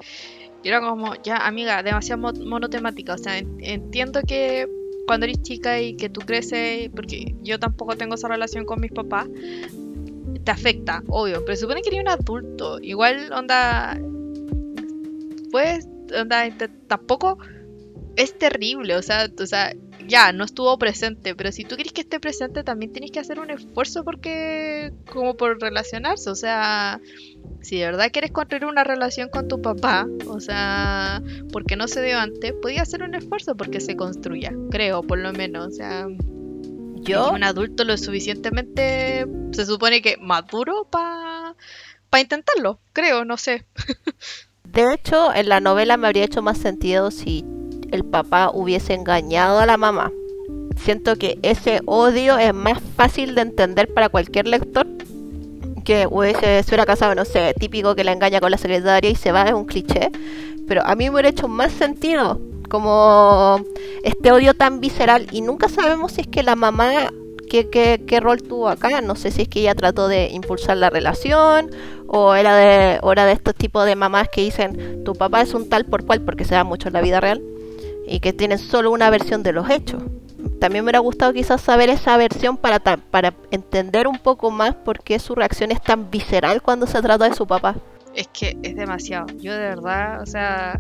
[0.63, 3.13] Y era como, ya amiga, demasiado monotemática.
[3.13, 4.67] O sea, entiendo que
[5.07, 8.91] cuando eres chica y que tú creces, porque yo tampoco tengo esa relación con mis
[8.91, 9.27] papás,
[10.43, 12.79] te afecta, obvio, pero supone que eres un adulto.
[12.81, 13.99] Igual, onda,
[15.49, 16.45] pues, onda,
[16.87, 17.37] tampoco
[18.17, 19.73] es terrible, o sea, o sea,
[20.07, 23.39] ya, no estuvo presente, pero si tú quieres que esté presente, también tienes que hacer
[23.39, 26.99] un esfuerzo porque, como por relacionarse, o sea,
[27.61, 32.01] si de verdad quieres construir una relación con tu papá, o sea, porque no se
[32.03, 36.07] dio antes, podía hacer un esfuerzo porque se construya, creo, por lo menos, o sea,
[37.01, 41.55] yo, un adulto lo suficientemente, se supone que maduro para
[42.09, 43.65] pa intentarlo, creo, no sé.
[44.63, 47.45] De hecho, en la novela me habría hecho más sentido si
[47.91, 50.11] el papá hubiese engañado a la mamá.
[50.75, 54.85] Siento que ese odio es más fácil de entender para cualquier lector
[55.87, 59.15] que hubiese, se hubiera casado, no sé, típico que la engaña con la secretaria y
[59.15, 60.11] se va, es un cliché.
[60.67, 63.61] Pero a mí me hubiera hecho más sentido como
[64.03, 67.09] este odio tan visceral y nunca sabemos si es que la mamá
[67.49, 68.99] ¿Qué, qué, qué, rol tuvo acá.
[68.99, 71.71] No sé si es que ella trató de impulsar la relación
[72.05, 75.53] o era de, o era de estos tipos de mamás que dicen tu papá es
[75.53, 77.41] un tal por cual porque se da mucho en la vida real
[78.05, 80.03] y que tienen solo una versión de los hechos.
[80.59, 85.03] También me hubiera gustado quizás saber esa versión para, para entender un poco más por
[85.03, 87.75] qué su reacción es tan visceral cuando se trata de su papá.
[88.15, 89.27] Es que es demasiado.
[89.39, 90.79] Yo de verdad, o sea,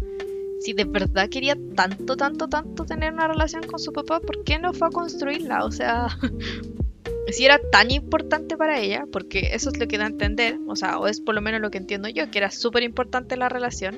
[0.59, 4.59] si de verdad quería tanto, tanto, tanto tener una relación con su papá, ¿por qué
[4.59, 5.63] no fue a construirla?
[5.63, 6.07] O sea,
[7.31, 10.75] si era tan importante para ella, porque eso es lo que da a entender, o
[10.75, 13.49] sea, o es por lo menos lo que entiendo yo, que era súper importante la
[13.49, 13.97] relación.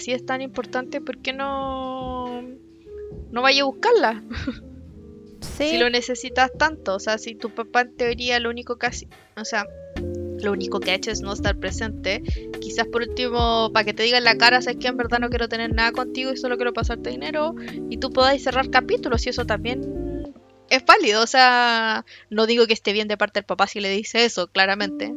[0.00, 2.42] Si es tan importante, ¿por qué no,
[3.30, 4.24] no vaya a buscarla?
[5.40, 9.08] Si lo necesitas tanto, o sea, si tu papá en teoría lo único que hace,
[9.36, 9.66] o sea,
[10.42, 12.22] lo único que ha hecho es no estar presente.
[12.60, 15.28] Quizás por último, para que te diga en la cara, sabes que en verdad no
[15.28, 17.54] quiero tener nada contigo y solo quiero pasarte dinero.
[17.90, 20.07] Y tú podáis cerrar capítulos y eso también
[20.70, 21.22] es válido.
[21.22, 24.48] O sea, no digo que esté bien de parte del papá si le dice eso,
[24.48, 25.12] claramente.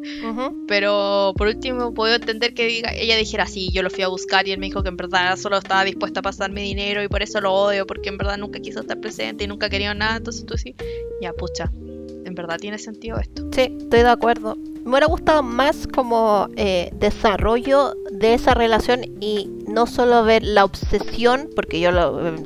[0.67, 4.51] Pero por último, puedo entender que ella dijera, sí, yo lo fui a buscar y
[4.51, 7.41] él me dijo que en verdad solo estaba dispuesta a pasarme dinero y por eso
[7.41, 10.17] lo odio, porque en verdad nunca quiso estar presente y nunca quería nada.
[10.17, 10.75] Entonces tú sí,
[11.21, 11.71] ya, pucha
[12.31, 13.43] en verdad tiene sentido esto.
[13.53, 14.55] Sí, estoy de acuerdo.
[14.55, 20.65] Me hubiera gustado más como eh, desarrollo de esa relación y no solo ver la
[20.65, 21.91] obsesión, porque yo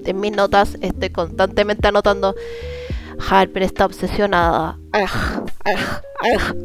[0.05, 2.35] en mis notas estoy constantemente anotando,
[3.29, 4.79] Harper está obsesionada.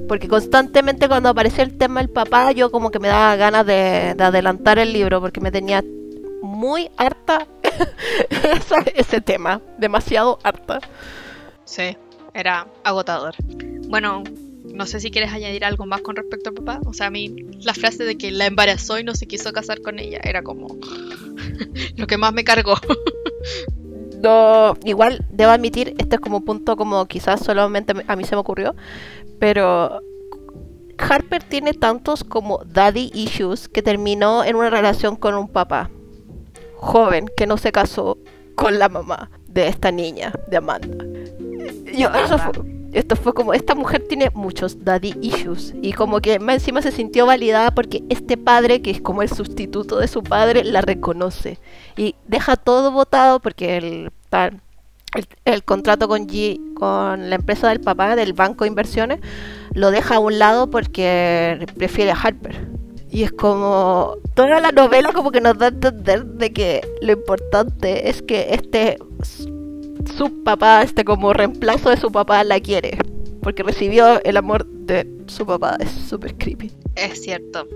[0.09, 4.17] Porque constantemente cuando aparecía el tema del papá, yo como que me daba ganas de,
[4.19, 5.85] adelantar el libro, porque me tenía
[6.43, 7.47] muy harta
[8.95, 10.81] ese tema, demasiado harta.
[11.65, 11.97] Sí
[12.35, 13.35] era agotador.
[13.89, 14.23] Bueno,
[14.65, 16.81] no sé si quieres añadir algo más con respecto a papá.
[16.87, 19.81] O sea, a mí la frase de que la embarazó y no se quiso casar
[19.81, 20.69] con ella era como
[21.97, 22.75] lo que más me cargó.
[24.23, 28.35] no, igual debo admitir, este es como un punto como quizás solamente a mí se
[28.35, 28.75] me ocurrió,
[29.39, 30.01] pero
[30.99, 35.91] Harper tiene tantos como daddy issues que terminó en una relación con un papá
[36.77, 38.19] joven que no se casó
[38.55, 41.05] con la mamá de esta niña, de Amanda
[42.93, 46.91] esto fue como, esta mujer tiene muchos daddy issues y como que más encima se
[46.91, 51.59] sintió validada porque este padre, que es como el sustituto de su padre, la reconoce
[51.97, 54.11] y deja todo votado porque el,
[55.45, 59.21] el, contrato con G, con la empresa del papá, del banco de inversiones,
[59.73, 62.69] lo deja a un lado porque prefiere a Harper.
[63.13, 67.13] Y es como toda la novela como que nos da a entender de que lo
[67.13, 68.99] importante es que este
[70.17, 72.99] su papá, este como reemplazo de su papá, la quiere.
[73.43, 75.77] Porque recibió el amor de su papá.
[75.81, 76.71] Es súper creepy.
[76.95, 77.67] Es cierto.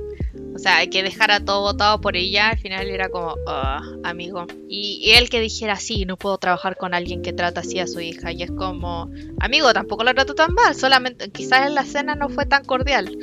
[0.55, 2.51] O sea, hay que dejar a todo votado por ella.
[2.51, 4.47] Al final era como, ah, amigo.
[4.68, 8.01] Y, él que dijera, sí, no puedo trabajar con alguien que trata así a su
[8.01, 8.31] hija.
[8.31, 9.11] Y es como,
[9.41, 10.75] amigo, tampoco la trato tan mal.
[10.75, 13.18] Solamente, quizás en la cena no fue tan cordial.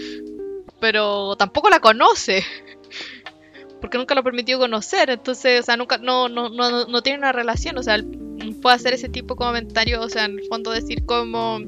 [0.79, 2.43] Pero tampoco la conoce.
[3.81, 5.09] Porque nunca lo permitió conocer.
[5.09, 7.77] Entonces, o sea, nunca, no, no, no, no tiene una relación.
[7.77, 7.97] O sea,
[8.61, 11.59] puedo hacer ese tipo de comentarios, o sea, en el fondo decir como,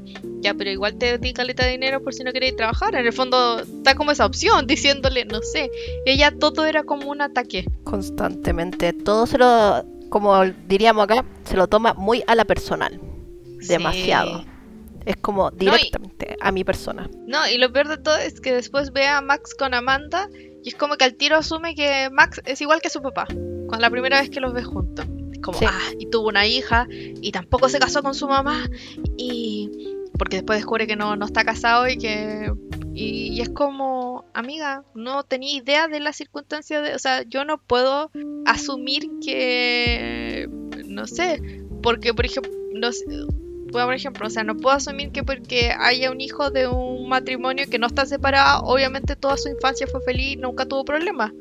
[0.42, 2.96] ya, pero igual te di caleta de dinero por si no queréis trabajar.
[2.96, 5.70] En el fondo está como esa opción, diciéndole, no sé,
[6.06, 7.66] ella todo era como un ataque.
[7.84, 13.00] Constantemente, todo se lo, como diríamos acá, se lo toma muy a la personal.
[13.68, 14.46] Demasiado.
[15.06, 17.10] Es como directamente a mi persona.
[17.28, 20.30] No, y lo peor de todo es que después ve a Max con Amanda
[20.64, 23.28] y es como que al tiro asume que Max es igual que su papá,
[23.68, 25.06] con la primera vez que los ve juntos.
[25.42, 28.66] Como, ah, y tuvo una hija y tampoco se casó con su mamá
[29.18, 32.50] y porque después descubre que no, no está casado y que
[32.94, 37.58] y, es como, amiga, no tenía idea de las circunstancias de, o sea, yo no
[37.58, 38.12] puedo
[38.46, 40.48] asumir que,
[40.86, 41.42] no sé,
[41.82, 43.06] porque por ejemplo, no sé,
[43.82, 47.66] por ejemplo, o sea, no puedo asumir que porque haya un hijo de un matrimonio
[47.70, 51.32] que no está separado, obviamente toda su infancia fue feliz y nunca tuvo problemas.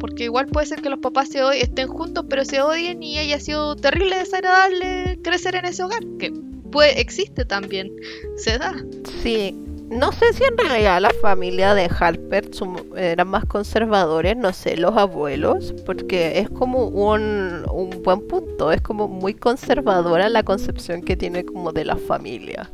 [0.00, 3.40] Porque igual puede ser que los papás se estén juntos, pero se odien y haya
[3.40, 6.02] sido terrible desagradable crecer en ese hogar.
[6.18, 6.32] Que
[6.70, 7.90] puede, existe también,
[8.36, 8.74] se da.
[9.22, 9.56] Sí,
[9.90, 12.50] no sé si en realidad la familia de Harper
[12.96, 18.80] eran más conservadores, no sé, los abuelos, porque es como un, un buen punto, es
[18.80, 22.70] como muy conservadora la concepción que tiene como de la familia.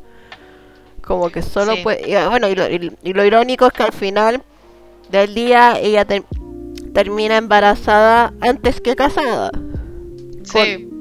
[1.02, 2.28] Como que solo puede...
[2.28, 4.42] bueno, y lo, irónico es que al final
[5.10, 6.06] del día ella
[6.94, 9.50] termina embarazada antes que casada.
[10.44, 10.93] Sí con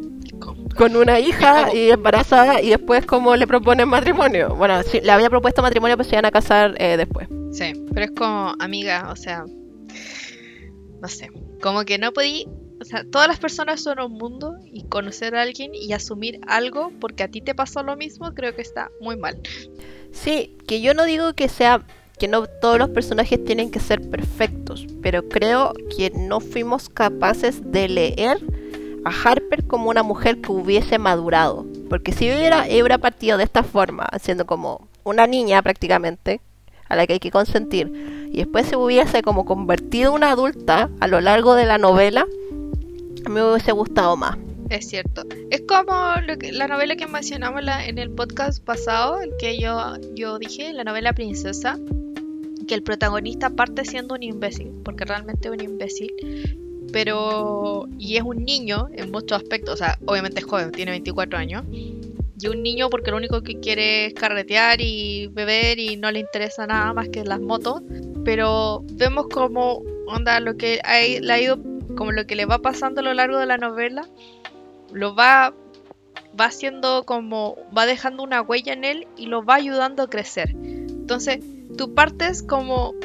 [0.80, 4.56] una hija y embarazada y después como le proponen matrimonio.
[4.56, 7.28] Bueno, sí, le había propuesto matrimonio, pero se iban a casar eh, después.
[7.52, 9.46] Sí, pero es como amiga, o sea,
[11.02, 11.30] no sé,
[11.62, 12.48] como que no podí,
[12.82, 16.92] o sea, todas las personas son un mundo y conocer a alguien y asumir algo
[17.00, 19.40] porque a ti te pasó lo mismo, creo que está muy mal.
[20.12, 21.86] Sí, que yo no digo que sea
[22.18, 27.72] que no todos los personajes tienen que ser perfectos, pero creo que no fuimos capaces
[27.72, 28.40] de leer
[29.06, 31.66] a Harper como una mujer que hubiese madurado.
[31.90, 36.42] Porque si hubiera, hubiera partido de esta forma, siendo como una niña prácticamente,
[36.90, 40.90] a la que hay que consentir, y después se hubiese como convertido en una adulta
[41.00, 42.26] a lo largo de la novela,
[43.30, 44.38] me hubiese gustado más.
[44.70, 45.24] Es cierto.
[45.52, 45.94] Es como
[46.52, 51.14] la novela que mencionamos en el podcast pasado, el que yo, yo dije, la novela
[51.14, 51.78] Princesa,
[52.68, 56.12] que el protagonista parte siendo un imbécil, porque realmente es un imbécil,
[56.94, 57.88] pero...
[58.00, 61.64] y es un niño en muchos aspectos, o sea, obviamente es joven, tiene 24 años,
[62.40, 66.20] y un niño porque lo único que quiere es carretear y beber y no le
[66.20, 67.82] interesa nada más que las motos,
[68.24, 70.82] pero vemos como onda lo que
[71.22, 71.60] le ha ido
[71.96, 74.08] como lo que le va pasando a lo largo de la novela
[74.92, 75.54] lo va
[76.40, 80.50] va haciendo como va dejando una huella en él y lo va ayudando a crecer.
[80.50, 81.40] Entonces,
[81.78, 82.96] tú partes como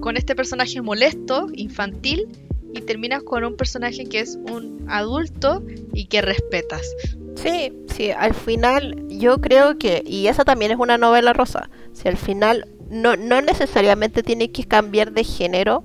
[0.00, 2.28] con este personaje molesto, infantil
[2.74, 5.62] y terminas con un personaje que es un adulto
[5.92, 6.82] y que respetas.
[7.36, 12.08] Sí, sí, al final yo creo que, y esa también es una novela rosa, si
[12.08, 15.84] al final no, no necesariamente tiene que cambiar de género,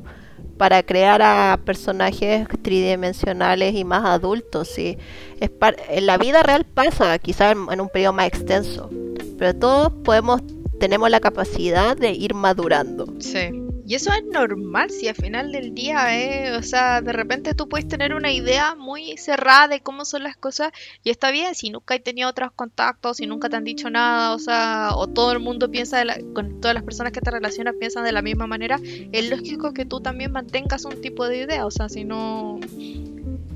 [0.60, 4.68] para crear a personajes tridimensionales y más adultos.
[4.68, 4.98] ¿sí?
[5.40, 5.50] Es
[5.88, 8.90] en la vida real pasa, quizás en, un periodo más extenso,
[9.38, 10.42] pero todos podemos,
[10.78, 13.08] tenemos la capacidad de ir madurando.
[13.20, 13.69] Sí.
[13.90, 17.68] Y eso es normal si al final del día, eh, o sea, de repente tú
[17.68, 20.72] puedes tener una idea muy cerrada de cómo son las cosas
[21.04, 24.36] y está bien si nunca has tenido otros contactos, si nunca te han dicho nada,
[24.36, 26.04] o sea, o todo el mundo piensa,
[26.36, 28.80] con todas las personas que te relacionas piensan de la misma manera,
[29.12, 32.60] es lógico que tú también mantengas un tipo de idea, o sea, si no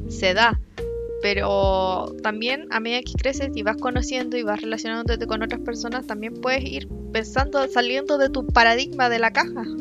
[0.09, 0.59] se da
[1.23, 6.05] pero también a medida que creces y vas conociendo y vas relacionándote con otras personas,
[6.05, 9.63] también puedes ir pensando, saliendo de tu paradigma de la caja.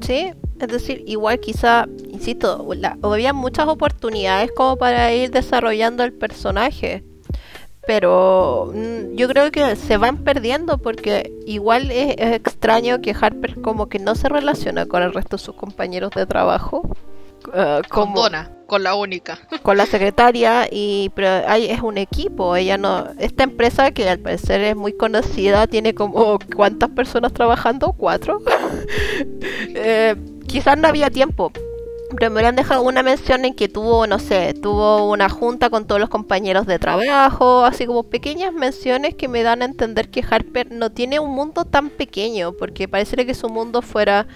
[0.00, 0.30] Sí,
[0.60, 2.64] es decir, igual quizá, insisto,
[3.02, 7.02] había muchas oportunidades como para ir desarrollando el personaje,
[7.84, 13.88] pero mm, yo creo que se van perdiendo porque igual es, extraño que Harper como
[13.88, 16.88] que no se relaciona con el resto de sus compañeros de trabajo.
[17.48, 19.38] Uh, con Donna con la única.
[19.62, 22.56] Con la secretaria, y pero hay, es un equipo.
[22.56, 23.08] Ella no.
[23.18, 26.38] Esta empresa, que al parecer es muy conocida, tiene como.
[26.54, 27.92] ¿Cuántas personas trabajando?
[27.92, 28.40] ¿Cuatro?
[29.74, 30.16] eh,
[30.46, 31.52] quizás no había tiempo.
[32.16, 35.88] Pero me hubieran dejado una mención en que tuvo, no sé, tuvo una junta con
[35.88, 40.24] todos los compañeros de trabajo, así como pequeñas menciones que me dan a entender que
[40.28, 44.28] Harper no tiene un mundo tan pequeño, porque parece que su mundo fuera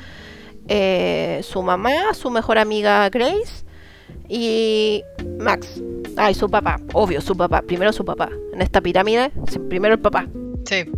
[0.73, 3.65] eh, su mamá, su mejor amiga Grace,
[4.29, 5.03] y
[5.41, 5.83] Max.
[6.17, 6.81] Ay, su papá.
[6.93, 7.63] Obvio, su papá.
[7.63, 8.31] Primero su papá.
[8.53, 9.33] En esta pirámide,
[9.69, 10.27] primero el papá.
[10.65, 10.85] Sí.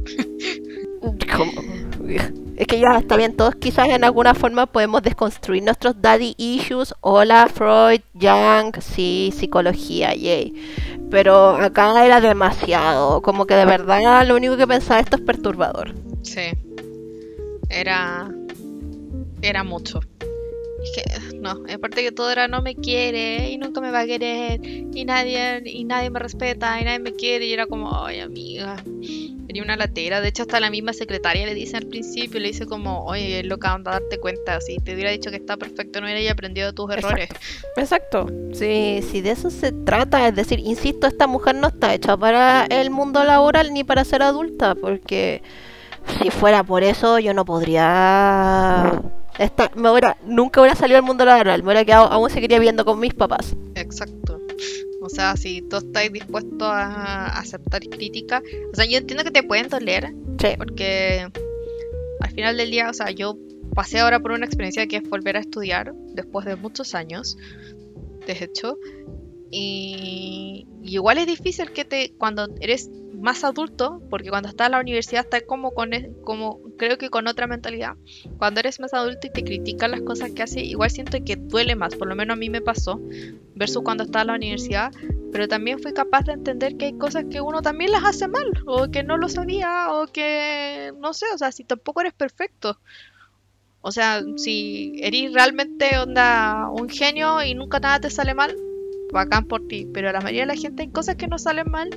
[2.57, 6.95] Es que ya está bien, todos quizás en alguna forma podemos desconstruir nuestros daddy issues.
[7.01, 10.53] Hola, Freud, Young, sí, psicología, yay.
[11.11, 13.23] Pero acá era demasiado.
[13.23, 15.95] Como que de verdad lo único que pensaba esto es perturbador.
[16.23, 16.53] Sí.
[17.69, 18.31] Era.
[19.43, 20.01] Era mucho.
[20.83, 24.07] Es que, no, aparte que todo era no me quiere y nunca me va a
[24.07, 28.19] querer y nadie, y nadie me respeta y nadie me quiere y era como, ay
[28.19, 28.77] amiga,
[29.47, 30.21] tenía una latera.
[30.21, 33.47] De hecho hasta la misma secretaria le dice al principio, le dice como, oye, es
[33.47, 36.67] loca, anda a darte cuenta, si te hubiera dicho que está perfecto no hubiera aprendido
[36.67, 37.29] de tus errores.
[37.77, 42.17] Exacto, sí, sí, de eso se trata, es decir, insisto, esta mujer no está hecha
[42.17, 45.43] para el mundo laboral ni para ser adulta, porque
[46.21, 51.25] si fuera por eso yo no podría esta, me hubiera, nunca hubiera salido al mundo
[51.25, 53.55] laboral, me hubiera quedado, aún seguiría viviendo con mis papás.
[53.75, 54.41] Exacto.
[55.01, 59.43] O sea, si tú estás dispuesto a aceptar crítica, o sea, yo entiendo que te
[59.43, 60.49] pueden doler, sí.
[60.57, 61.27] porque
[62.21, 63.37] al final del día, o sea, yo
[63.75, 67.37] pasé ahora por una experiencia que es volver a estudiar después de muchos años,
[68.27, 68.79] de hecho,
[69.55, 72.91] y, igual es difícil que te, cuando eres
[73.21, 77.11] más adulto, porque cuando estás en la universidad estás como con, e, como creo que
[77.11, 77.97] con otra mentalidad.
[78.39, 81.77] Cuando eres más adulto y te critican las cosas que haces, igual siento que duele
[81.77, 82.99] más, por lo menos a mí me pasó,
[83.55, 84.91] versus cuando estaba en la universidad,
[85.31, 88.51] pero también fui capaz de entender que hay cosas que uno también las hace mal,
[88.67, 92.79] o que no lo sabía, o que no sé, o sea, si tampoco eres perfecto.
[93.83, 98.57] O sea, si eres realmente onda un genio y nunca nada te sale mal,
[99.13, 101.71] bacán por ti, pero a la mayoría de la gente hay cosas que no salen
[101.71, 101.91] mal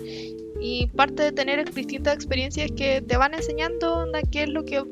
[0.59, 4.83] y parte de tener distintas experiencias que te van enseñando qué es lo que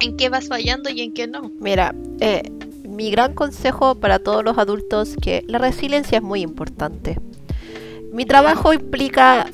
[0.00, 1.50] en qué vas fallando y en qué no.
[1.60, 2.42] Mira, eh,
[2.86, 7.18] mi gran consejo para todos los adultos que la resiliencia es muy importante.
[8.12, 9.46] Mi trabajo implica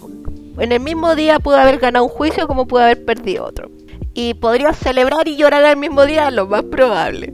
[0.58, 3.70] en el mismo día pude haber ganado un juicio como pude haber perdido otro.
[4.12, 7.32] Y podría celebrar y llorar al mismo día, lo más probable.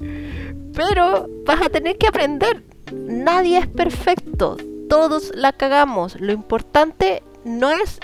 [0.74, 2.62] Pero vas a tener que aprender.
[2.92, 4.56] Nadie es perfecto
[4.88, 6.20] todos la cagamos.
[6.20, 7.98] Lo importante no es...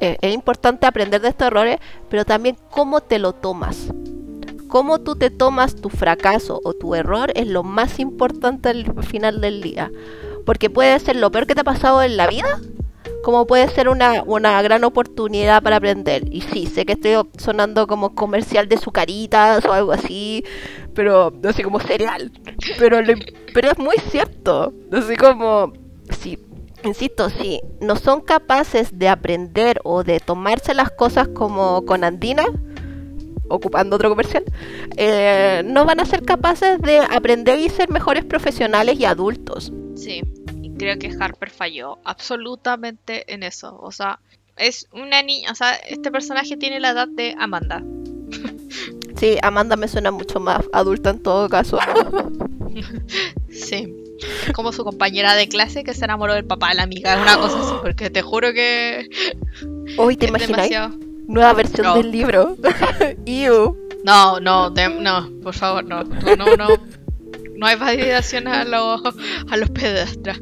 [0.00, 3.88] eh, es importante aprender de estos errores, pero también cómo te lo tomas.
[4.68, 9.40] Cómo tú te tomas tu fracaso o tu error es lo más importante al final
[9.40, 9.90] del día.
[10.44, 12.60] Porque puede ser lo peor que te ha pasado en la vida,
[13.22, 16.24] como puede ser una, una gran oportunidad para aprender.
[16.30, 20.44] Y sí, sé que estoy sonando como comercial de sucaritas o algo así,
[20.98, 22.32] pero no sé, como cereal.
[22.76, 22.98] Pero,
[23.54, 24.74] pero es muy cierto.
[24.90, 25.72] Así como,
[26.18, 26.36] sí,
[26.82, 32.46] insisto, si no son capaces de aprender o de tomarse las cosas como con Andina,
[33.48, 34.42] ocupando otro comercial,
[34.96, 39.72] eh, no van a ser capaces de aprender y ser mejores profesionales y adultos.
[39.94, 40.22] Sí,
[40.60, 43.78] y creo que Harper falló absolutamente en eso.
[43.80, 44.18] O sea,
[44.56, 47.84] es una niña, o sea, este personaje tiene la edad de Amanda.
[49.18, 51.78] Sí, Amanda me suena mucho más adulta en todo caso.
[53.50, 53.92] Sí.
[54.54, 57.36] Como su compañera de clase que se enamoró del papá de la amiga, es una
[57.38, 59.08] cosa así, porque te juro que
[59.98, 60.96] Hoy te imagináis demasiado.
[61.26, 61.94] nueva versión No.
[61.96, 62.56] del libro.
[63.26, 63.76] Ew.
[64.04, 66.04] No, no, no, por favor, no.
[66.04, 66.68] Tú No, no,
[67.56, 69.00] no hay validación a los,
[69.50, 70.40] a los pedastras.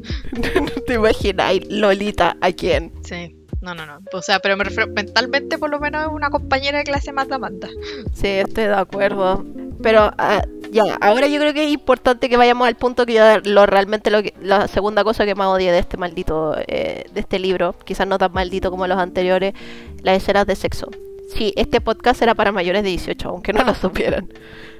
[0.85, 2.91] ¿Te imagináis Lolita a quién?
[3.03, 3.99] Sí, no, no, no.
[4.13, 7.31] O sea, pero me refiero mentalmente, por lo menos, es una compañera de clase más
[7.31, 7.67] Amanda.
[8.13, 9.45] Sí, estoy de acuerdo.
[9.81, 10.41] Pero ah,
[10.71, 14.09] ya, ahora yo creo que es importante que vayamos al punto que yo lo realmente
[14.09, 17.75] lo que, la segunda cosa que más odié de este maldito eh, de este libro,
[17.85, 19.53] quizás no tan maldito como los anteriores,
[20.01, 20.89] las escenas de sexo.
[21.35, 24.31] Sí, este podcast era para mayores de 18, aunque no lo supieran.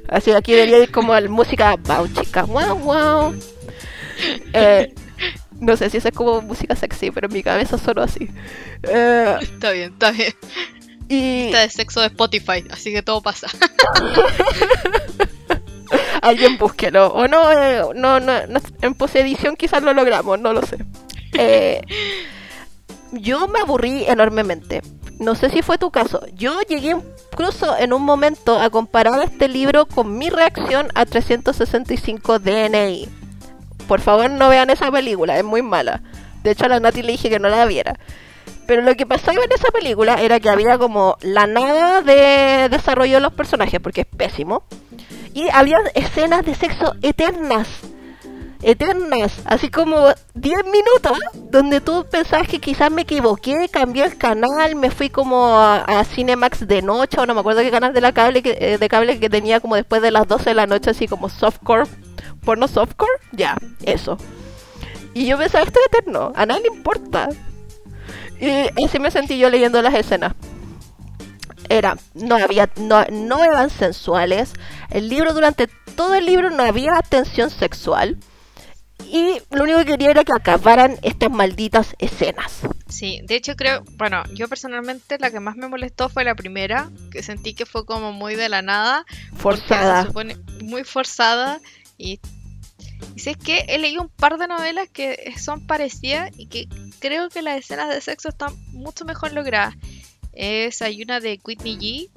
[0.07, 3.35] Así que aquí debería ir como al música wow, chicas, wow, wow.
[4.53, 4.93] Eh,
[5.59, 8.29] no sé si eso es como música sexy, pero en mi cabeza sonó así.
[8.83, 10.33] Eh, Está bien, está bien.
[11.09, 13.47] y Está de sexo de Spotify, así que todo pasa.
[16.21, 17.07] Alguien búsquelo.
[17.07, 20.77] O no, eh, no, no, no, en posedición quizás lo logramos, no lo sé.
[21.33, 21.81] Eh,
[23.11, 24.81] yo me aburrí enormemente.
[25.19, 26.21] No sé si fue tu caso.
[26.33, 26.95] Yo llegué
[27.31, 33.09] incluso en un momento a comparar este libro con mi reacción a 365 DNI.
[33.87, 36.01] Por favor, no vean esa película, es muy mala.
[36.43, 37.97] De hecho, a la Nati le dije que no la viera.
[38.67, 43.15] Pero lo que pasaba en esa película era que había como la nada de desarrollo
[43.15, 44.63] de los personajes, porque es pésimo.
[45.33, 47.67] Y había escenas de sexo eternas.
[48.61, 49.39] Eternas.
[49.45, 51.17] Así como 10 minutos.
[51.49, 56.67] Donde tú pensabas que quizás me equivoqué, cambié el canal, me fui como a, Cinemax
[56.67, 59.29] de noche, o no me acuerdo qué canal de la cable eh, de cable que
[59.29, 61.87] tenía como después de las 12 de la noche, así como softcore.
[62.47, 63.11] Porno softcore.
[63.33, 64.17] Ya, eso.
[65.13, 66.31] Y yo pensaba, esto es eterno.
[66.33, 67.27] A nadie le importa.
[68.39, 68.49] Y
[68.85, 70.33] así me sentí yo leyendo las escenas
[71.69, 74.53] era no había no, no eran sensuales
[74.89, 75.67] el libro durante
[75.97, 78.17] todo el libro no había tensión sexual
[78.99, 83.83] y lo único que quería era que acabaran estas malditas escenas Sí, de hecho creo,
[83.97, 87.85] bueno, yo personalmente la que más me molestó fue la primera, que sentí que fue
[87.85, 91.59] como muy de la nada, forzada supone muy forzada
[91.97, 92.19] y
[93.15, 96.67] y si es que he leído un par de novelas que son parecidas y que
[96.99, 99.75] creo que las escenas de sexo están mucho mejor logradas.
[100.33, 102.09] Es, hay una de Whitney G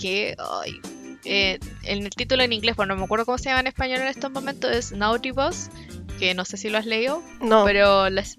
[0.00, 0.80] que ay,
[1.24, 4.00] eh, en el título en inglés, bueno, no me acuerdo cómo se llama en español
[4.00, 5.68] en estos momentos, es Naughty Boss,
[6.18, 8.36] que no sé si lo has leído, no pero las-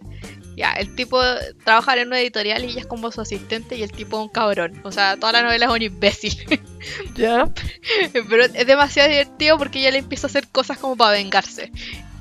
[0.56, 1.22] ya, el tipo
[1.64, 4.30] trabaja en una editorial y ella es como su asistente y el tipo es un
[4.30, 4.82] cabrón.
[4.84, 6.36] O sea, toda la novela es un imbécil.
[7.16, 7.52] ya
[8.30, 11.72] pero es demasiado divertido porque ella le empieza a hacer cosas como para vengarse.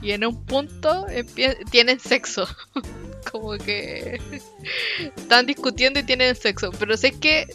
[0.01, 1.07] Y en un punto
[1.71, 2.49] tienen sexo.
[3.33, 4.21] como que
[5.17, 6.71] están discutiendo y tienen sexo.
[6.79, 7.47] Pero sé que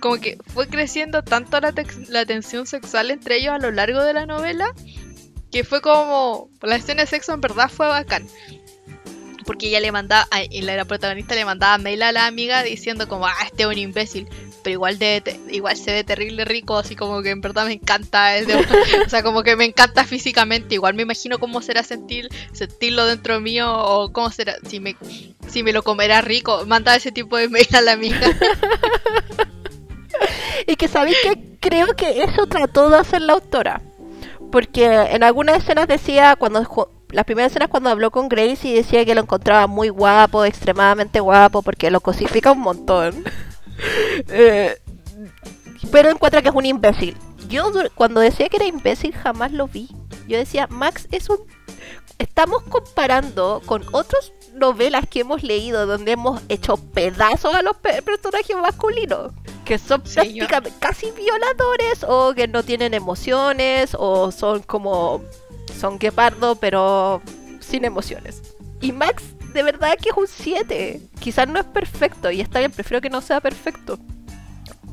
[0.00, 1.74] como que fue creciendo tanto la,
[2.08, 4.74] la tensión sexual entre ellos a lo largo de la novela
[5.50, 8.26] que fue como la escena de sexo en verdad fue bacán.
[9.50, 13.34] Porque ella le mandaba, la, protagonista le mandaba mail a la amiga diciendo como, ah,
[13.44, 14.28] este es un imbécil.
[14.62, 18.36] Pero igual de igual se ve terrible rico, así como que en verdad me encanta.
[18.36, 18.54] es de-
[19.06, 20.76] o sea, como que me encanta físicamente.
[20.76, 24.94] Igual me imagino cómo será sentir, sentirlo dentro mío o cómo será, si me,
[25.48, 26.64] si me lo comerá rico.
[26.66, 28.20] Manda ese tipo de mail a la amiga.
[30.68, 33.82] y que sabéis que creo que eso trató de hacer la autora
[34.52, 36.60] porque en algunas escenas decía cuando
[37.12, 41.20] las primeras escenas cuando habló con Grace y decía que lo encontraba muy guapo, extremadamente
[41.20, 43.24] guapo, porque lo cosifica un montón.
[44.28, 44.76] Eh,
[45.90, 47.16] pero encuentra que es un imbécil.
[47.48, 49.88] Yo cuando decía que era imbécil jamás lo vi.
[50.28, 51.38] Yo decía, Max es un...
[52.18, 58.02] Estamos comparando con otras novelas que hemos leído donde hemos hecho pedazos a los pe-
[58.02, 59.32] personajes masculinos.
[59.64, 65.22] Que son Sí, yo- prácticamente casi violadores o que no tienen emociones o son como...
[65.78, 67.22] Son guepardo pero
[67.60, 68.42] sin emociones.
[68.80, 71.00] Y Max, de verdad que es un 7.
[71.20, 73.98] Quizás no es perfecto, y está bien, prefiero que no sea perfecto.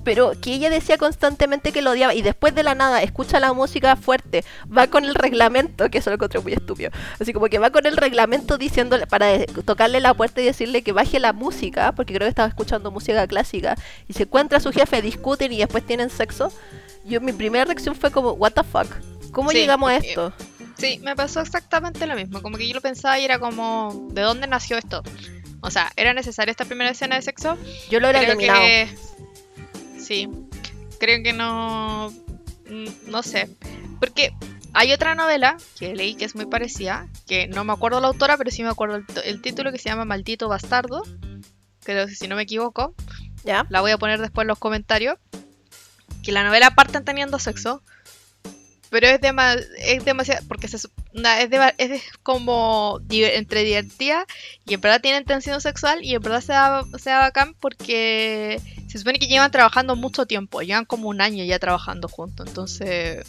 [0.04, 3.52] Pero que ella decía constantemente que lo odiaba y después de la nada escucha la
[3.52, 6.92] música fuerte, va con el reglamento, que eso lo encontré muy estúpido.
[7.20, 10.94] Así como que va con el reglamento diciéndole para tocarle la puerta y decirle que
[10.94, 13.76] baje la música, porque creo que estaba escuchando música clásica,
[14.08, 16.54] y se encuentra a su jefe, discuten y después tienen sexo.
[17.04, 18.88] Yo mi primera reacción fue como, what the fuck?
[19.32, 20.34] ¿Cómo Sí, llegamos a esto?
[20.78, 22.42] Sí, me pasó exactamente lo mismo.
[22.42, 25.02] Como que yo lo pensaba y era como, ¿de dónde nació esto?
[25.62, 27.58] O sea, ¿era necesaria esta primera escena de sexo?
[27.90, 28.60] Yo lo hubiera Creo eliminado.
[28.62, 28.96] que.
[30.00, 30.30] Sí.
[31.00, 32.14] Creo que no.
[32.70, 33.50] mm, No sé.
[34.00, 34.32] Porque
[34.74, 37.08] hay otra novela que leí que es muy parecida.
[37.26, 39.90] Que no me acuerdo la autora, pero sí me acuerdo el, el título que se
[39.90, 41.02] llama Maldito Bastardo.
[41.84, 42.94] Creo que si no me equivoco.
[43.44, 43.66] ¿Ya?
[43.70, 45.18] La voy a poner después en los comentarios.
[46.24, 47.82] Que la novela parten teniendo sexo.
[48.90, 50.46] Pero es, dema- es demasiado.
[50.48, 54.26] Porque se, sup- na- es, dema- es de- como entre divertida.
[54.66, 56.04] Y en verdad tienen tensión sexual.
[56.04, 60.26] Y en verdad se da, se da bacán porque se supone que llevan trabajando mucho
[60.26, 60.62] tiempo.
[60.62, 62.48] Llevan como un año ya trabajando juntos.
[62.48, 63.26] Entonces.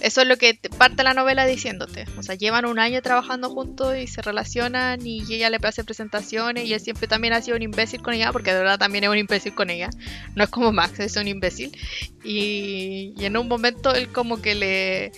[0.00, 2.06] Eso es lo que te parte la novela diciéndote.
[2.16, 6.66] O sea, llevan un año trabajando juntos y se relacionan y ella le hace presentaciones
[6.66, 9.10] y él siempre también ha sido un imbécil con ella, porque de verdad también es
[9.10, 9.90] un imbécil con ella.
[10.36, 11.76] No es como Max, es un imbécil.
[12.22, 15.12] Y, y en un momento él como que le...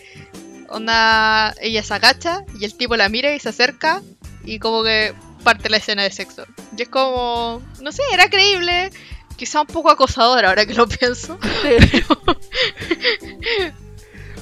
[0.68, 4.03] Onda, ella se agacha y el tipo la mira y se acerca
[4.45, 5.12] y como que
[5.43, 6.45] parte la escena de sexo.
[6.77, 8.91] Y es como, no sé, era creíble.
[9.37, 11.39] Quizá un poco acosador ahora que lo pienso.
[11.62, 12.20] Pero,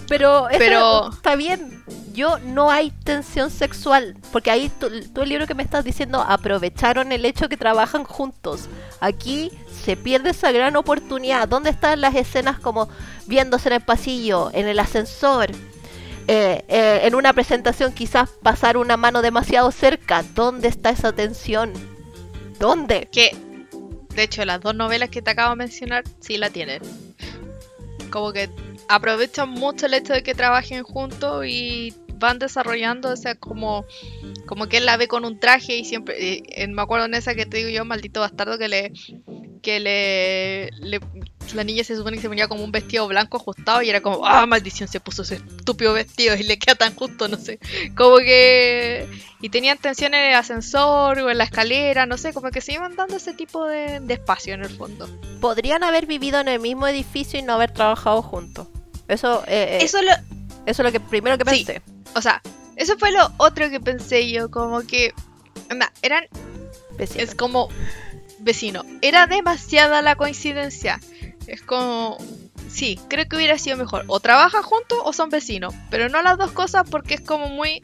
[0.58, 1.84] Pero- está bien.
[2.14, 4.16] Yo no hay tensión sexual.
[4.32, 8.02] Porque ahí tú, tú el libro que me estás diciendo aprovecharon el hecho que trabajan
[8.02, 8.68] juntos.
[9.00, 9.52] Aquí
[9.84, 11.46] se pierde esa gran oportunidad.
[11.46, 12.88] ¿Dónde están las escenas como
[13.26, 15.50] viéndose en el pasillo, en el ascensor?
[16.30, 20.22] eh, eh, en una presentación quizás pasar una mano demasiado cerca.
[20.34, 21.72] ¿Dónde está esa tensión?
[22.58, 23.08] ¿Dónde?
[23.10, 23.34] Que,
[24.14, 26.82] de hecho, las dos novelas que te acabo de mencionar sí la tienen.
[28.10, 28.50] Como que
[28.88, 33.84] aprovechan mucho el hecho de que trabajen juntos y van desarrollando, o sea, como,
[34.46, 37.14] como que él la ve con un traje y siempre, y, eh, me acuerdo en
[37.14, 38.92] esa que te digo yo, maldito bastardo, que le,
[39.62, 40.70] que le,
[41.54, 44.26] la niña se supone que se ponía como un vestido blanco ajustado y era como,
[44.26, 47.58] ah, maldición, se puso ese estúpido vestido y le queda tan justo, no sé,
[47.96, 49.06] como que,
[49.40, 52.72] y tenían tensión en el ascensor o en la escalera, no sé, como que se
[52.72, 55.08] iban dando ese tipo de espacio en el fondo.
[55.40, 58.66] Podrían haber vivido en el mismo edificio y no haber trabajado juntos.
[59.08, 59.98] Eso, eh, eh, eso...
[59.98, 60.12] Eso lo,
[60.66, 61.64] es lo que primero que Sí.
[61.64, 61.82] pensé.
[62.14, 62.42] o sea,
[62.76, 65.12] eso fue lo otro que pensé yo, como que,
[65.70, 66.24] anda, eran
[66.96, 67.22] Vecino.
[67.24, 67.68] Es como
[68.40, 68.84] vecino.
[69.02, 71.00] Era demasiada la coincidencia.
[71.46, 72.18] Es como.
[72.68, 74.04] Sí, creo que hubiera sido mejor.
[74.08, 75.72] O trabajan juntos o son vecinos.
[75.90, 77.82] Pero no las dos cosas porque es como muy.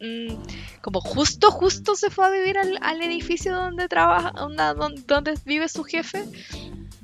[0.00, 0.34] mm,
[0.80, 4.30] como justo, justo se fue a vivir al, al edificio donde trabaja.
[4.38, 6.24] onda- don- donde, vive su jefe.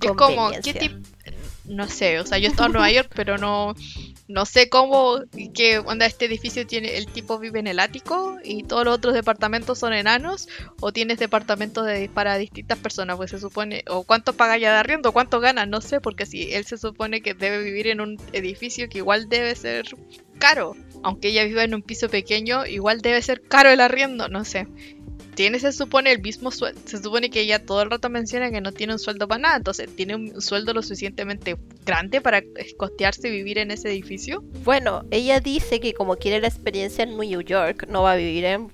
[0.01, 0.51] Es como.
[0.63, 0.97] ¿Qué.
[1.65, 3.75] No sé, o sea, yo he en Nueva York, pero no.
[4.29, 5.21] No sé cómo,
[5.53, 9.13] que onda este edificio tiene, el tipo vive en el ático y todos los otros
[9.13, 10.49] departamentos son enanos
[10.81, 14.79] o tienes departamentos de, para distintas personas, pues se supone, o cuánto paga ya de
[14.79, 18.17] arriendo, cuánto gana, no sé, porque si él se supone que debe vivir en un
[18.33, 19.87] edificio que igual debe ser
[20.39, 24.45] caro, aunque ella viva en un piso pequeño, igual debe ser caro el arriendo, no
[24.45, 24.67] sé.
[25.35, 26.81] Tiene, se supone, el mismo sueldo.
[26.85, 29.57] Se supone que ella todo el rato menciona que no tiene un sueldo para nada.
[29.57, 32.43] Entonces, ¿tiene un sueldo lo suficientemente grande para
[32.77, 34.43] costearse vivir en ese edificio?
[34.65, 38.45] Bueno, ella dice que como quiere la experiencia en New York, no va a vivir
[38.45, 38.71] en,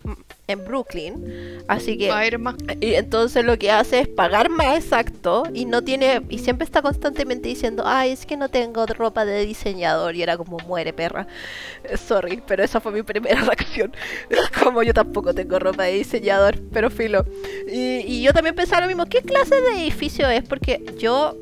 [0.49, 1.63] en Brooklyn.
[1.69, 2.09] Así que...
[2.09, 5.85] Va a ir más Y entonces lo que hace es pagar más exacto y no
[5.85, 10.23] tiene y siempre está constantemente diciendo, ay, es que no tengo ropa de diseñador y
[10.23, 11.29] era como muere perra.
[12.09, 13.93] Sorry, pero esa fue mi primera reacción.
[14.65, 17.25] Como yo tampoco tengo ropa de diseñador, pero filo.
[17.71, 20.43] Y, y yo también pensaba lo mismo, ¿qué clase de edificio es?
[20.43, 21.37] Porque yo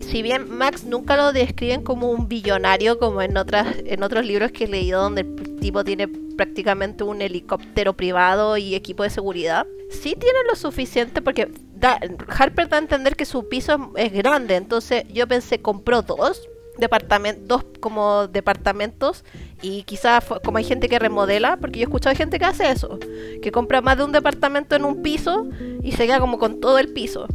[0.00, 4.50] si bien Max nunca lo describen como un billonario como en otras en otros libros
[4.50, 9.66] que he leído donde el tipo tiene prácticamente un helicóptero privado y equipo de seguridad,
[9.90, 14.56] sí tiene lo suficiente porque da- Harper da a entender que su piso es grande,
[14.56, 19.24] entonces yo pensé compró dos departamentos, dos como departamentos
[19.60, 22.98] y quizás como hay gente que remodela, porque yo he escuchado gente que hace eso,
[23.42, 25.46] que compra más de un departamento en un piso
[25.82, 27.26] y se queda como con todo el piso.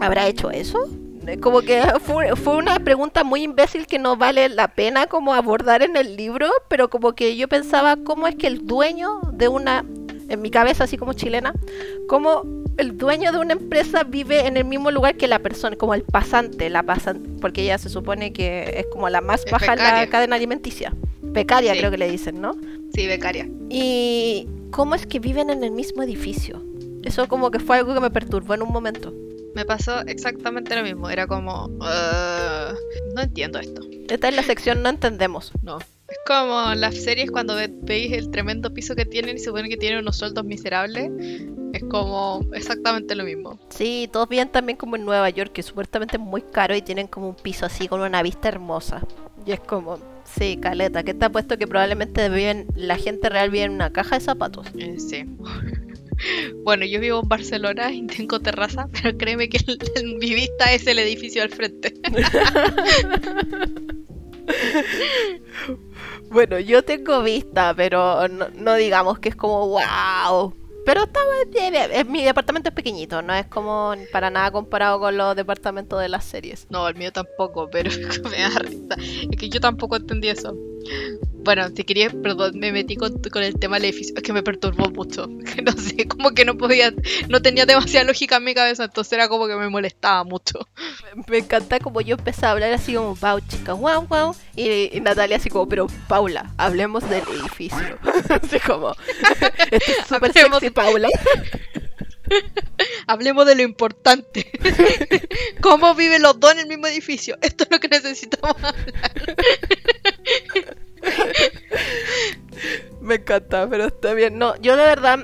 [0.00, 0.78] ¿Habrá hecho eso?
[1.28, 5.34] Eh, Como que fue, fue una pregunta muy imbécil que no vale la pena como
[5.34, 9.48] abordar en el libro, pero como que yo pensaba cómo es que el dueño de
[9.48, 9.84] una,
[10.28, 11.54] en mi cabeza así como chilena,
[12.08, 12.42] cómo
[12.76, 16.02] el dueño de una empresa vive en el mismo lugar que la persona, como el
[16.02, 20.06] pasante, la pasante, porque ella se supone que es como la más baja en la
[20.08, 20.92] cadena alimenticia.
[21.22, 21.78] Becaria Sí.
[21.78, 22.54] creo que le dicen, ¿no?
[22.94, 23.48] Sí, becaria.
[23.70, 26.62] Y ¿cómo es que viven en el mismo edificio?
[27.02, 29.12] Eso como que fue algo que me perturbó en un momento.
[29.54, 31.08] Me pasó exactamente lo mismo.
[31.10, 32.74] Era como, "Uh,
[33.14, 33.82] no entiendo esto.
[34.08, 35.52] Esta es la sección no entendemos.
[35.62, 35.78] No.
[35.78, 39.68] Es como las series cuando ve- veis el tremendo piso que tienen y se supone
[39.68, 41.10] que tienen unos sueldos miserables.
[41.72, 43.58] Es como exactamente lo mismo.
[43.70, 47.06] Sí, todos viven también como en Nueva York, que supuestamente es muy caro y tienen
[47.06, 49.00] como un piso así con una vista hermosa.
[49.46, 53.64] Y es como, sí, caleta, que está puesto que probablemente viven, la gente real vive
[53.64, 54.66] en una caja de zapatos.
[54.78, 55.24] Eh, sí.
[56.62, 60.72] Bueno, yo vivo en Barcelona y tengo terraza, pero créeme que el- el- mi vista
[60.72, 61.94] es el edificio al frente.
[66.30, 70.54] Bueno, yo tengo vista, pero no, no digamos que es como wow.
[70.84, 71.20] Pero está
[72.06, 76.24] mi departamento es pequeñito, no es como para nada comparado con los departamentos de las
[76.24, 76.66] series.
[76.70, 77.90] No, el mío tampoco, pero
[78.30, 78.96] me da risa.
[79.30, 80.54] Es que yo tampoco entendí eso.
[81.44, 84.14] Bueno, si quería, perdón, me metí con, con el tema del edificio.
[84.16, 85.28] Es que me perturbó mucho.
[85.64, 86.92] No sé, como que no podía,
[87.28, 90.68] no tenía demasiada lógica en mi cabeza, entonces era como que me molestaba mucho.
[91.28, 94.34] Me encanta como yo empecé a hablar así como, wow, chica, wow, wow.
[94.56, 97.98] Y, y Natalia así como, pero Paula, hablemos del edificio.
[98.42, 98.90] así como,
[99.70, 101.08] esto es súper Hablemos- sexy, Paula.
[103.06, 104.50] Hablemos de lo importante.
[105.60, 107.36] ¿Cómo viven los dos en el mismo edificio?
[107.42, 108.74] Esto es lo que necesitamos hablar.
[113.04, 114.38] Me encanta, pero está bien.
[114.38, 115.18] No, yo de verdad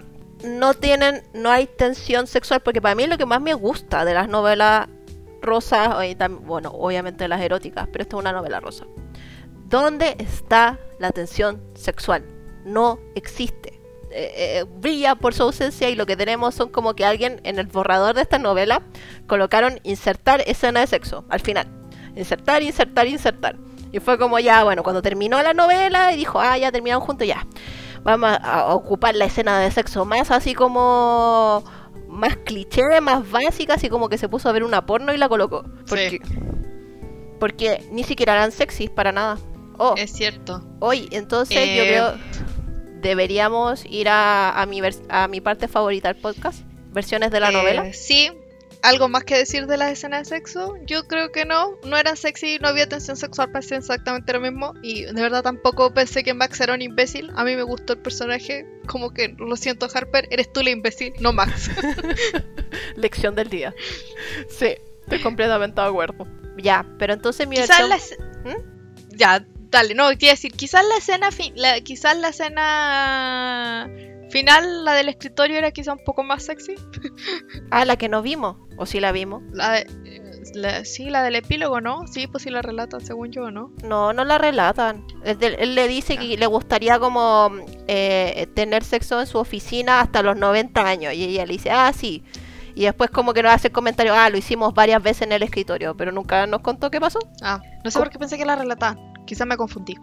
[0.44, 4.12] no tienen, no hay tensión sexual, porque para mí lo que más me gusta de
[4.12, 4.86] las novelas
[5.40, 5.96] rosas,
[6.42, 8.84] bueno, obviamente las eróticas, pero esta es una novela rosa.
[9.66, 12.22] ¿Dónde está la tensión sexual?
[12.66, 13.80] No existe.
[14.10, 17.58] Eh, eh, brilla por su ausencia y lo que tenemos son como que alguien en
[17.58, 18.82] el borrador de esta novela
[19.26, 21.66] colocaron insertar escena de sexo al final.
[22.14, 23.56] Insertar, insertar, insertar.
[23.92, 27.26] Y fue como ya, bueno, cuando terminó la novela y dijo, ah, ya terminaron juntos,
[27.26, 27.46] ya.
[28.02, 31.62] Vamos a, ocupar la escena de sexo más así como
[32.08, 35.28] más cliché, más básica, así como que se puso a ver una porno y la
[35.28, 35.64] colocó.
[35.88, 36.18] Porque, Sí.
[37.38, 39.38] porque ni siquiera eran sexys para nada.
[39.78, 40.62] Oh, Es cierto.
[40.80, 42.14] hoy, entonces yo Eh, creo
[43.00, 46.60] deberíamos ir a, a, mi a mi parte favorita del podcast,
[46.92, 47.92] versiones de la Eh, novela.
[47.92, 48.30] Sí.
[48.82, 50.74] ¿Algo más que decir de las escenas de sexo?
[50.86, 51.78] Yo creo que no.
[51.84, 54.74] No era sexy, no había tensión sexual, parecía exactamente lo mismo.
[54.82, 57.30] Y de verdad tampoco pensé que Max era un imbécil.
[57.36, 58.66] A mí me gustó el personaje.
[58.86, 61.70] Como que, lo siento, Harper, eres tú la imbécil, no Max.
[62.96, 63.74] Lección del día.
[64.48, 66.26] Sí, estoy completamente de acuerdo.
[66.56, 67.96] Ya, pero entonces mi quizás la...
[67.96, 69.16] ¿Mm?
[69.16, 73.90] Ya, dale, no, quiero decir, quizás la escena, fi- la- quizás la escena
[74.30, 76.74] final, la del escritorio, era quizá un poco más sexy.
[77.70, 78.56] Ah, la que no vimos.
[78.76, 79.42] ¿O sí la vimos?
[79.52, 79.86] La de-
[80.54, 82.06] la- sí, la del epílogo, ¿no?
[82.08, 83.70] Sí, pues sí la relatan, según yo, ¿no?
[83.84, 85.04] No, no la relatan.
[85.24, 87.50] Él le dice que le gustaría como
[87.86, 91.14] eh, tener sexo en su oficina hasta los 90 años.
[91.14, 92.24] Y ella le dice, ah, sí.
[92.74, 95.42] Y después como que nos hace el comentario, ah, lo hicimos varias veces en el
[95.42, 97.18] escritorio, pero nunca nos contó qué pasó.
[97.42, 99.12] Ah, no sé por qué pensé que la relataban.
[99.26, 99.96] Quizás me confundí.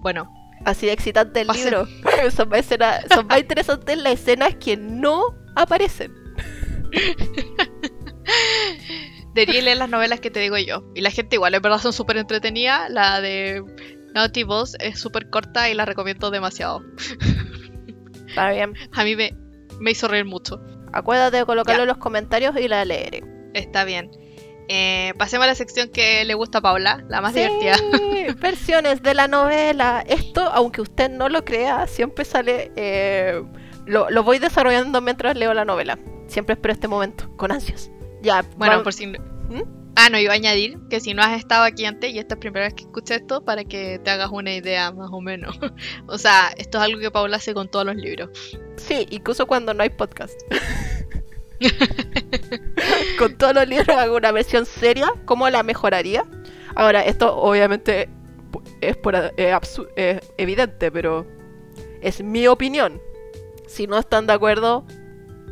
[0.00, 0.30] Bueno,
[0.64, 1.86] Así de excitante el libro.
[2.36, 6.12] son, más escenas- son más interesantes las escenas que no aparecen.
[9.34, 10.82] debería leer las novelas que te digo yo.
[10.94, 12.90] Y la gente igual, en verdad son súper entretenidas.
[12.90, 13.62] La de
[14.14, 16.82] Naughty Boss es súper corta y la recomiendo demasiado.
[18.28, 18.74] Está bien.
[18.92, 19.36] A mí me,
[19.80, 20.60] me hizo reír mucho.
[20.92, 21.82] Acuérdate de colocarlo Ya.
[21.84, 23.22] en los comentarios y la leeré.
[23.54, 24.10] Está bien.
[24.72, 27.74] Eh, pasemos a la sección que le gusta a Paula, la más Sí, divertida.
[28.40, 30.04] versiones de la novela.
[30.06, 32.70] Esto, aunque usted no lo crea, siempre sale.
[32.76, 33.42] eh,
[33.86, 35.98] lo, lo voy desarrollando mientras leo la novela.
[36.28, 37.90] Siempre espero este momento, con ansias.
[38.22, 39.08] Ya, Bueno, por si...
[39.08, 39.16] ¿Mm?
[39.96, 42.36] Ah, no, iba a añadir que si no has estado aquí antes y esta es
[42.36, 45.58] la primera vez que escuchas esto, para que te hagas una idea más o menos.
[46.06, 48.30] o sea, esto es algo que Paula hace con todos los libros.
[48.76, 50.40] Sí, incluso cuando no hay podcast.
[53.18, 55.12] con todos los libros hago una versión seria.
[55.24, 56.24] ¿Cómo la mejoraría?
[56.74, 58.08] Ahora, esto obviamente
[58.80, 61.26] es, por, es evidente, pero
[62.00, 63.00] es mi opinión.
[63.66, 64.84] Si no están de acuerdo,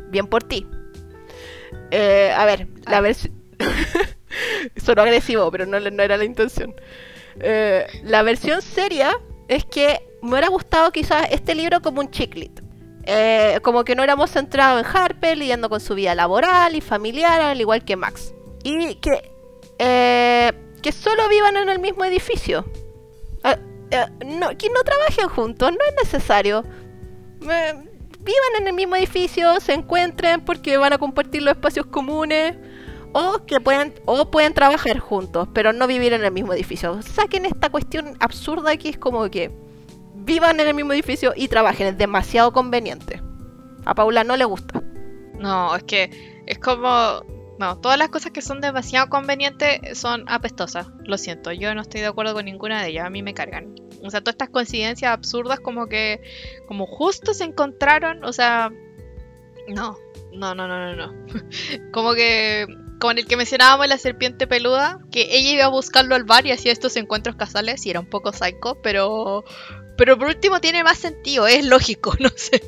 [0.09, 0.67] bien por ti.
[1.91, 3.33] Eh, a ver, la versión...
[4.77, 6.75] Sonó agresivo, pero no, no era la intención.
[7.39, 12.61] Eh, la versión seria es que me hubiera gustado quizás este libro como un chiclit.
[13.03, 17.41] Eh, como que no éramos centrados en Harper lidiando con su vida laboral y familiar,
[17.41, 18.33] al igual que Max.
[18.63, 19.31] Y que,
[19.79, 22.65] eh, que solo vivan en el mismo edificio.
[23.43, 23.57] Eh,
[23.91, 26.63] eh, no, que no trabajen juntos, no es necesario.
[27.39, 32.55] Vivan en el mismo edificio, se encuentren porque van a compartir los espacios comunes.
[33.11, 37.01] O que pueden, o pueden trabajar juntos, pero no vivir en el mismo edificio.
[37.01, 39.49] Saquen esta cuestión absurda que es como que
[40.19, 41.87] vivan en el mismo edificio y trabajen.
[41.87, 43.21] Es demasiado conveniente.
[43.85, 44.81] A Paula no le gusta.
[45.37, 47.21] No, es que es como...
[47.59, 50.87] No, todas las cosas que son demasiado convenientes son apestosas.
[51.03, 53.05] Lo siento, yo no estoy de acuerdo con ninguna de ellas.
[53.05, 53.75] A mí me cargan.
[54.01, 56.21] O sea, todas estas coincidencias absurdas como que...
[56.67, 58.23] Como justo se encontraron.
[58.23, 58.71] O sea...
[59.67, 59.97] No,
[60.33, 61.13] no, no, no, no, no.
[61.91, 62.65] como que
[62.99, 66.51] con el que mencionábamos la serpiente peluda, que ella iba a buscarlo al bar y
[66.51, 69.45] hacía estos encuentros casuales y era un poco psycho, pero
[69.99, 72.61] pero por último tiene más sentido, es lógico, no sé.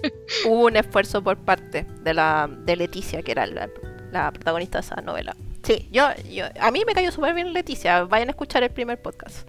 [0.45, 3.69] Hubo un esfuerzo por parte de la de Leticia, que era la,
[4.11, 5.33] la protagonista de esa novela.
[5.63, 9.01] Sí, yo, yo a mí me cayó súper bien Leticia, vayan a escuchar el primer
[9.01, 9.47] podcast.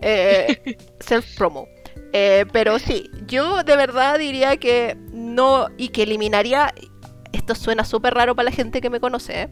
[0.00, 1.66] Eh, self promo.
[2.12, 6.72] Eh, pero sí, yo de verdad diría que no y que eliminaría
[7.32, 9.48] esto suena súper raro para la gente que me conoce, ¿eh?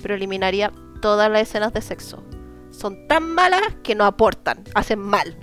[0.00, 2.22] pero eliminaría todas las escenas de sexo.
[2.70, 5.36] Son tan malas que no aportan, hacen mal.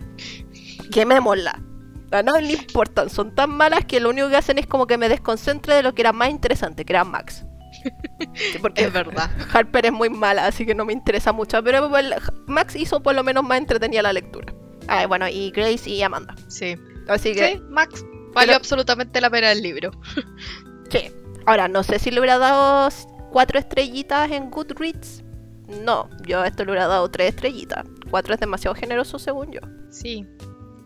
[0.98, 1.62] Quemémosla.
[2.10, 4.98] A nadie le importan, son tan malas que lo único que hacen es como que
[4.98, 7.46] me desconcentre de lo que era más interesante, que era Max.
[8.64, 9.30] porque es verdad.
[9.54, 11.64] Harper es muy mala, así que no me interesa mucho.
[11.64, 11.88] Pero
[12.48, 14.52] Max hizo por lo menos más entretenida la lectura.
[14.88, 16.34] Ah, bueno, y Grace y Amanda.
[16.48, 16.76] Sí.
[17.08, 17.58] Así que.
[17.58, 19.92] Sí, Max valió absolutamente la pena el libro.
[20.90, 21.12] sí.
[21.46, 22.90] Ahora, no sé si le hubiera dado
[23.32, 25.24] cuatro estrellitas en Goodreads.
[25.84, 27.86] No, yo a esto le hubiera dado tres estrellitas.
[28.10, 29.62] Cuatro es demasiado generoso según yo.
[29.92, 30.26] Sí.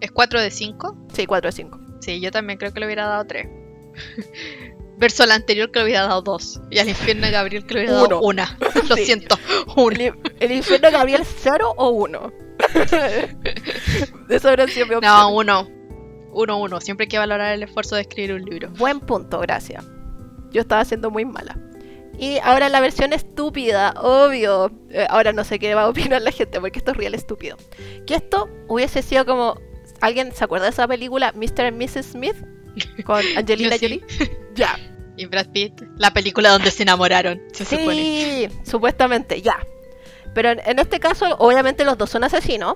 [0.01, 0.97] ¿Es cuatro de cinco?
[1.13, 1.79] Sí, cuatro de cinco.
[2.01, 3.47] Sí, yo también creo que le hubiera dado tres.
[4.97, 6.59] Verso al anterior que le hubiera dado dos.
[6.69, 8.57] Y al infierno de Gabriel que le hubiera dado una.
[8.89, 9.37] Lo siento,
[9.75, 10.15] uno.
[10.39, 12.31] El, infierno de Gabriel cero o uno.
[14.29, 15.13] Eso habría sido mi opción.
[15.13, 15.67] No, uno.
[16.33, 16.81] Uno, uno.
[16.81, 18.69] Siempre hay que valorar el esfuerzo de escribir un libro.
[18.71, 19.83] Buen punto, gracias.
[20.51, 21.57] Yo estaba siendo muy mala.
[22.17, 24.71] Y ahora la versión estúpida, obvio.
[24.91, 27.57] Eh, ahora no sé qué va a opinar la gente porque esto es real estúpido.
[28.05, 29.59] Que esto hubiese sido como.
[30.01, 31.67] ¿Alguien se acuerda de esa película Mr.
[31.67, 32.07] and Mrs.
[32.11, 32.35] Smith?
[33.05, 34.03] Con Angelina Jolie.
[34.55, 34.77] ya.
[35.17, 35.81] Y Brad Pitt.
[35.97, 37.41] La película donde se enamoraron.
[37.53, 39.59] sí, supuestamente, ya.
[40.33, 42.75] Pero en, este caso, obviamente los dos son asesinos.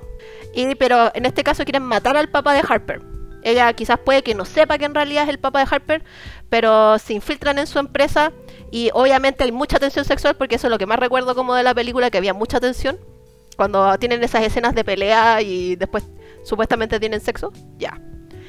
[0.53, 3.01] Y, pero en este caso quieren matar al papá de Harper.
[3.43, 6.03] Ella quizás puede que no sepa que en realidad es el papá de Harper,
[6.49, 8.34] pero se infiltran en su empresa
[8.71, 11.61] y obviamente hay mucha tensión sexual porque eso es lo que más recuerdo como de
[11.61, 12.97] la película, que había mucha tensión.
[13.55, 16.03] Cuando tienen esas escenas de pelea y después
[16.46, 18.00] supuestamente tienen sexo, ya.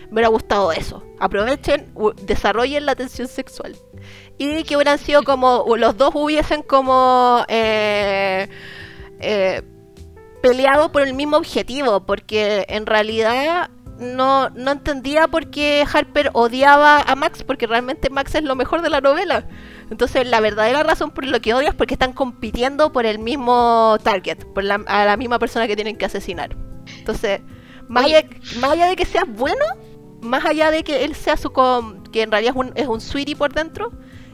[0.07, 1.03] Me hubiera gustado eso.
[1.19, 1.93] Aprovechen,
[2.23, 3.75] desarrollen la tensión sexual.
[4.39, 7.45] Y que hubieran sido como, los dos hubiesen como...
[7.49, 8.49] Eh,
[9.19, 9.63] eh,
[10.43, 17.01] peleado por el mismo objetivo, porque en realidad no, no entendía por qué Harper odiaba
[17.01, 19.49] a Max, porque realmente Max es lo mejor de la novela.
[19.91, 23.97] Entonces, la verdadera razón por lo que odias es porque están compitiendo por el mismo
[24.05, 26.57] target, por la misma persona que tienen que asesinar.
[26.99, 27.41] Entonces,
[27.89, 29.64] más allá, de que sea bueno,
[30.20, 31.51] más allá de que él sea su.
[32.12, 33.93] que en realidad es un, es un sweetie por dentro,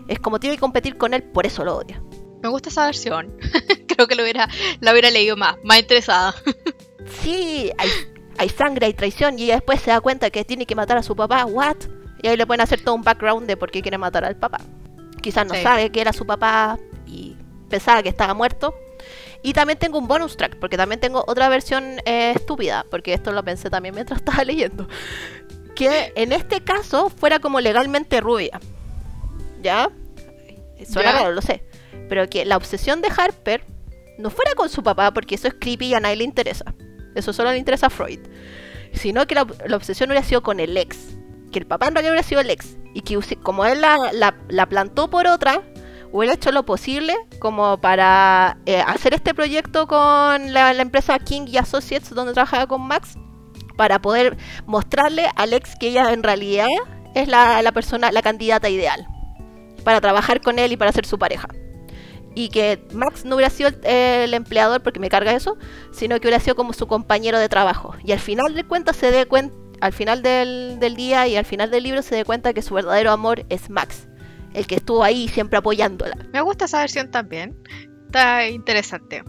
[0.08, 2.02] es como tiene que competir con él, por eso lo odia.
[2.42, 3.36] Me gusta esa versión.
[3.88, 4.48] Creo que lo hubiera,
[4.80, 6.34] la hubiera leído más, más interesada.
[7.22, 7.88] sí, hay
[8.38, 11.02] hay sangre, hay traición, y ella después se da cuenta que tiene que matar a
[11.02, 11.76] su papá, ¿what?
[12.22, 14.60] Y ahí le pueden hacer todo un background de por qué quiere matar al papá.
[15.20, 17.36] Quizás no sabe que era su papá y
[17.68, 18.74] pensaba que estaba muerto.
[19.42, 23.32] Y también tengo un bonus track, porque también tengo otra versión eh, estúpida, porque esto
[23.32, 24.88] lo pensé también mientras estaba leyendo.
[25.74, 28.60] Que en este caso fuera como legalmente rubia.
[29.62, 29.90] ¿Ya?
[30.88, 31.64] Suena raro, lo sé.
[32.08, 33.64] Pero que la obsesión de Harper
[34.18, 36.74] no fuera con su papá, porque eso es creepy y a nadie le interesa.
[37.14, 38.20] Eso solo le interesa a Freud.
[38.92, 39.42] Sino que la,
[39.74, 40.98] obsesión hubiera sido con el ex.
[41.50, 42.76] Que el papá en realidad hubiera sido el ex.
[42.94, 45.62] Y que como él la, plantó por otra,
[46.12, 51.56] hubiera hecho lo posible como para eh, hacer este proyecto con la, empresa King y
[51.56, 53.16] Associates donde trabajaba con Max.
[53.76, 54.36] Para poder
[54.66, 56.68] mostrarle al ex que ella en realidad
[57.14, 59.06] es la, persona, la candidata ideal.
[59.82, 61.48] Para trabajar con él y para ser su pareja
[62.34, 65.58] y que Max no hubiera sido el, empleador porque me carga eso,
[65.92, 67.94] sino que hubiera sido como su compañero de trabajo.
[68.04, 71.70] Y al final de cuentas se dé cuenta, al final del, día y al final
[71.70, 74.06] del libro se dé cuenta que su verdadero amor es Max,
[74.54, 76.16] el que estuvo ahí siempre apoyándola.
[76.32, 77.56] Me gusta esa versión también,
[78.06, 79.24] está interesante.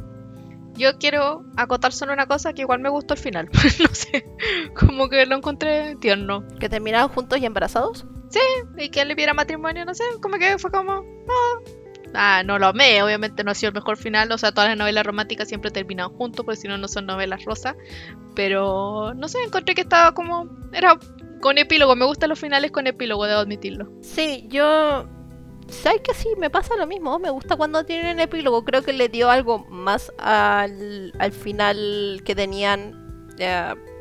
[0.76, 3.50] Yo quiero acotar solo una cosa que igual me gustó al final.
[3.80, 4.26] no sé,
[4.76, 6.44] como que lo encontré tierno.
[6.60, 8.06] ¿Que terminaron juntos y embarazados?
[8.30, 8.40] Sí,
[8.78, 10.94] y que él le viera matrimonio, no sé, como que fue como...
[10.94, 11.72] Ah,
[12.14, 14.78] Ah, no lo amé, obviamente no ha sido el mejor final, o sea, todas las
[14.78, 17.76] novelas románticas siempre terminan juntos, porque si no, no son novelas rosas.
[18.36, 20.98] Pero, no sé, encontré que estaba como, era
[21.44, 23.92] con epílogo, me gustan los finales con epílogo, debo admitirlo.
[24.02, 25.06] Sí, yo...
[25.68, 26.30] ¿Sabes que sí?
[26.38, 30.12] Me pasa lo mismo, me gusta cuando tienen epílogo, creo que le dio algo más
[30.18, 33.28] al, al final que tenían,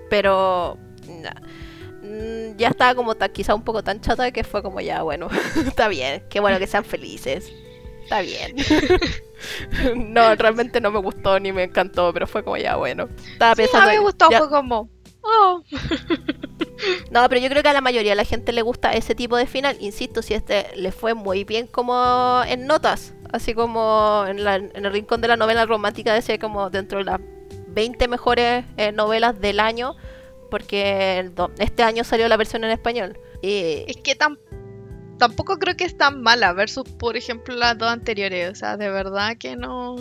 [0.08, 0.78] pero...
[2.02, 5.28] mm, ya estaba como quizá un poco tan chata que fue como ya, bueno,
[5.66, 7.52] está bien, qué bueno que sean felices.
[8.04, 8.54] Está bien.
[10.12, 13.08] no, realmente no me gustó ni me encantó, pero fue como ya, bueno.
[13.32, 13.88] Estaba Sí, pensando.
[13.88, 14.90] a mí me gustó, ya- fue como.
[15.22, 15.62] Oh,
[17.10, 19.36] No, pero yo creo que a la mayoría de la gente le gusta ese tipo
[19.36, 19.76] de final.
[19.80, 23.14] Insisto, si este le fue muy bien como en notas.
[23.32, 27.04] Así como en, la- en el rincón de la novela romántica, decía como dentro de
[27.04, 27.20] las
[27.68, 29.94] 20 mejores eh, novelas del año.
[30.50, 33.18] Porque este año salió la versión en español.
[33.40, 34.38] Y es que tam-
[35.18, 38.50] tampoco creo que es tan mala versus, por ejemplo, las dos anteriores.
[38.50, 39.96] O sea, de verdad que no.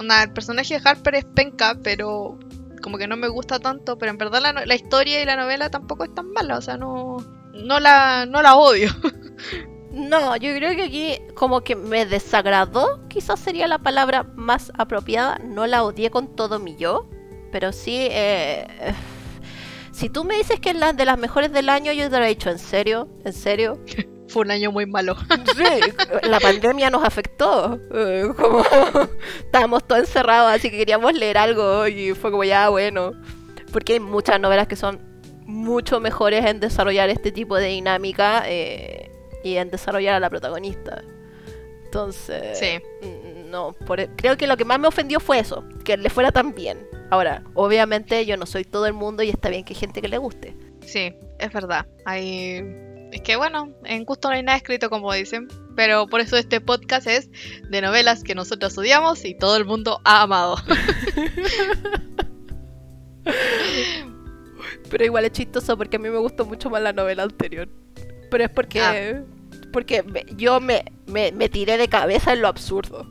[0.00, 2.38] El personaje de Harper es penca, pero
[2.84, 3.96] como que no me gusta tanto.
[3.96, 6.58] Pero en verdad la, la historia y la novela tampoco es tan mala.
[6.58, 7.16] O sea, no.
[7.54, 8.90] No la, no la odio.
[9.90, 15.38] no, yo creo que aquí como que me desagradó, quizás sería la palabra más apropiada.
[15.38, 17.08] No la odié con todo mi yo,
[17.50, 18.08] pero sí...
[18.10, 18.66] eh,
[19.94, 22.24] si tú me dices que es la de las mejores del año, yo te lo
[22.24, 23.08] he dicho, ¿en serio?
[23.24, 23.78] ¿En serio?
[24.34, 25.16] Fue un año muy malo.
[25.56, 27.78] Sí, la pandemia nos afectó.
[27.94, 28.62] eh, como
[29.38, 33.12] estábamos todos encerrados, así que queríamos leer algo y fue como ya bueno.
[33.72, 35.00] Porque hay muchas novelas que son
[35.46, 39.10] mucho mejores en desarrollar este tipo de dinámica eh,
[39.44, 41.02] y en desarrollar a la protagonista.
[41.84, 42.80] Entonces, Sí.
[43.06, 46.10] mm, no, por e- creo que lo que más me ofendió fue eso, que le
[46.10, 46.78] fuera tan bien.
[47.10, 50.08] Ahora, obviamente yo no soy todo el mundo y está bien que hay gente que
[50.08, 50.56] le guste.
[50.84, 51.86] Sí, es verdad.
[52.04, 52.62] Hay...
[53.14, 55.46] Es que bueno, en gusto no hay nada escrito como dicen,
[55.76, 57.30] pero por eso este podcast es
[57.70, 60.56] de novelas que nosotros odiamos y todo el mundo ha amado.
[64.90, 67.68] Pero igual es chistoso porque a mí me gustó mucho más la novela anterior.
[68.30, 69.22] Pero es porque, Ah.
[69.72, 73.06] porque me- yo me, me, me tiré de cabeza en lo absurdo.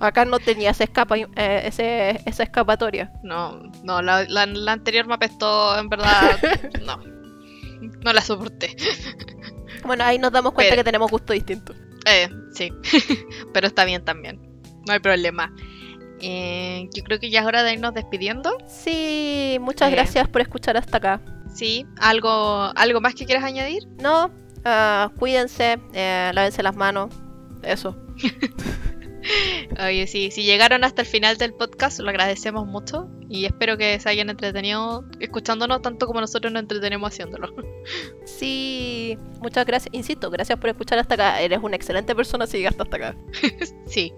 [0.00, 3.10] Acá no tenía ese escapa, eh, ese, esa escapatoria.
[3.22, 6.38] No, no, la, la- la anterior me apestó, en verdad,
[6.86, 6.98] no.
[8.04, 8.74] No la soporté.
[9.86, 11.74] Bueno, ahí nos damos cuenta Pero- que tenemos gusto distinto.
[12.06, 12.72] Eh, sí,
[13.52, 14.40] pero está bien también.
[14.86, 15.52] No hay problema.
[16.20, 18.56] Eh, yo creo que ya es hora de irnos despidiendo.
[18.68, 19.96] Sí, muchas Eh.
[19.96, 21.20] gracias por escuchar hasta acá.
[21.54, 23.82] Sí, ¿algo, algo más que quieras añadir?
[24.00, 24.30] No,
[24.64, 27.10] ah, cuídense, eh, lávense las manos.
[27.62, 27.96] Eso.
[29.84, 33.98] Oye, sí, si llegaron hasta el final del podcast, lo agradecemos mucho y espero que
[33.98, 37.54] se hayan entretenido escuchándonos tanto como nosotros nos entretenemos haciéndolo.
[38.24, 39.94] Sí, muchas gracias.
[39.94, 41.40] Insisto, gracias por escuchar hasta acá.
[41.40, 43.16] Eres una excelente persona si llegaste hasta acá.
[43.86, 44.12] Sí,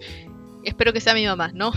[0.65, 1.73] espero que sea mi mamá, ¿no?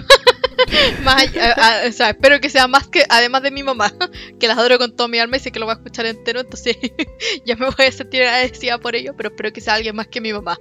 [1.03, 3.91] más, allá- a- a- o sea, espero que sea más que, además de mi mamá,
[4.39, 6.41] que las adoro con todo mi alma y sé que lo va a escuchar entero,
[6.41, 6.77] entonces
[7.45, 10.21] ya me voy a sentir agradecida por ello, pero espero que sea alguien más que
[10.21, 10.57] mi mamá.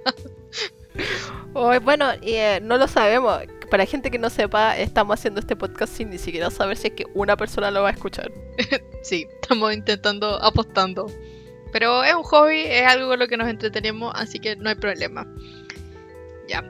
[1.53, 3.39] Oh, bueno, eh, no lo sabemos.
[3.69, 6.93] Para gente que no sepa, estamos haciendo este podcast sin ni siquiera saber si es
[6.93, 8.31] que una persona lo va a escuchar.
[9.01, 11.09] Sí, estamos intentando, apostando.
[11.71, 14.75] Pero es un hobby, es algo con lo que nos entretenemos, así que no hay
[14.75, 15.25] problema.
[16.49, 16.63] Ya.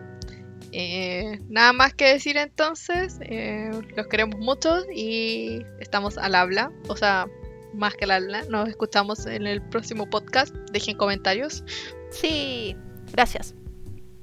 [0.74, 6.96] Eh, nada más que decir entonces, eh, los queremos mucho y estamos al habla, o
[6.96, 7.28] sea,
[7.74, 8.44] más que al habla.
[8.50, 10.56] Nos escuchamos en el próximo podcast.
[10.72, 11.64] Dejen comentarios
[12.12, 12.76] Sí,
[13.12, 13.54] gracias.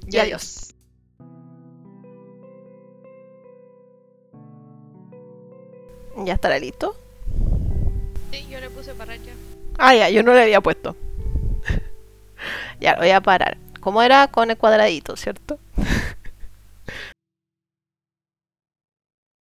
[0.07, 0.73] y adiós.
[6.17, 6.95] ¿Ya estará listo?
[8.31, 9.31] Sí, yo le puse para allá.
[9.77, 10.95] Ah, ya, yo no le había puesto.
[12.81, 13.57] ya, lo voy a parar.
[13.79, 15.59] ¿Cómo era con el cuadradito, cierto?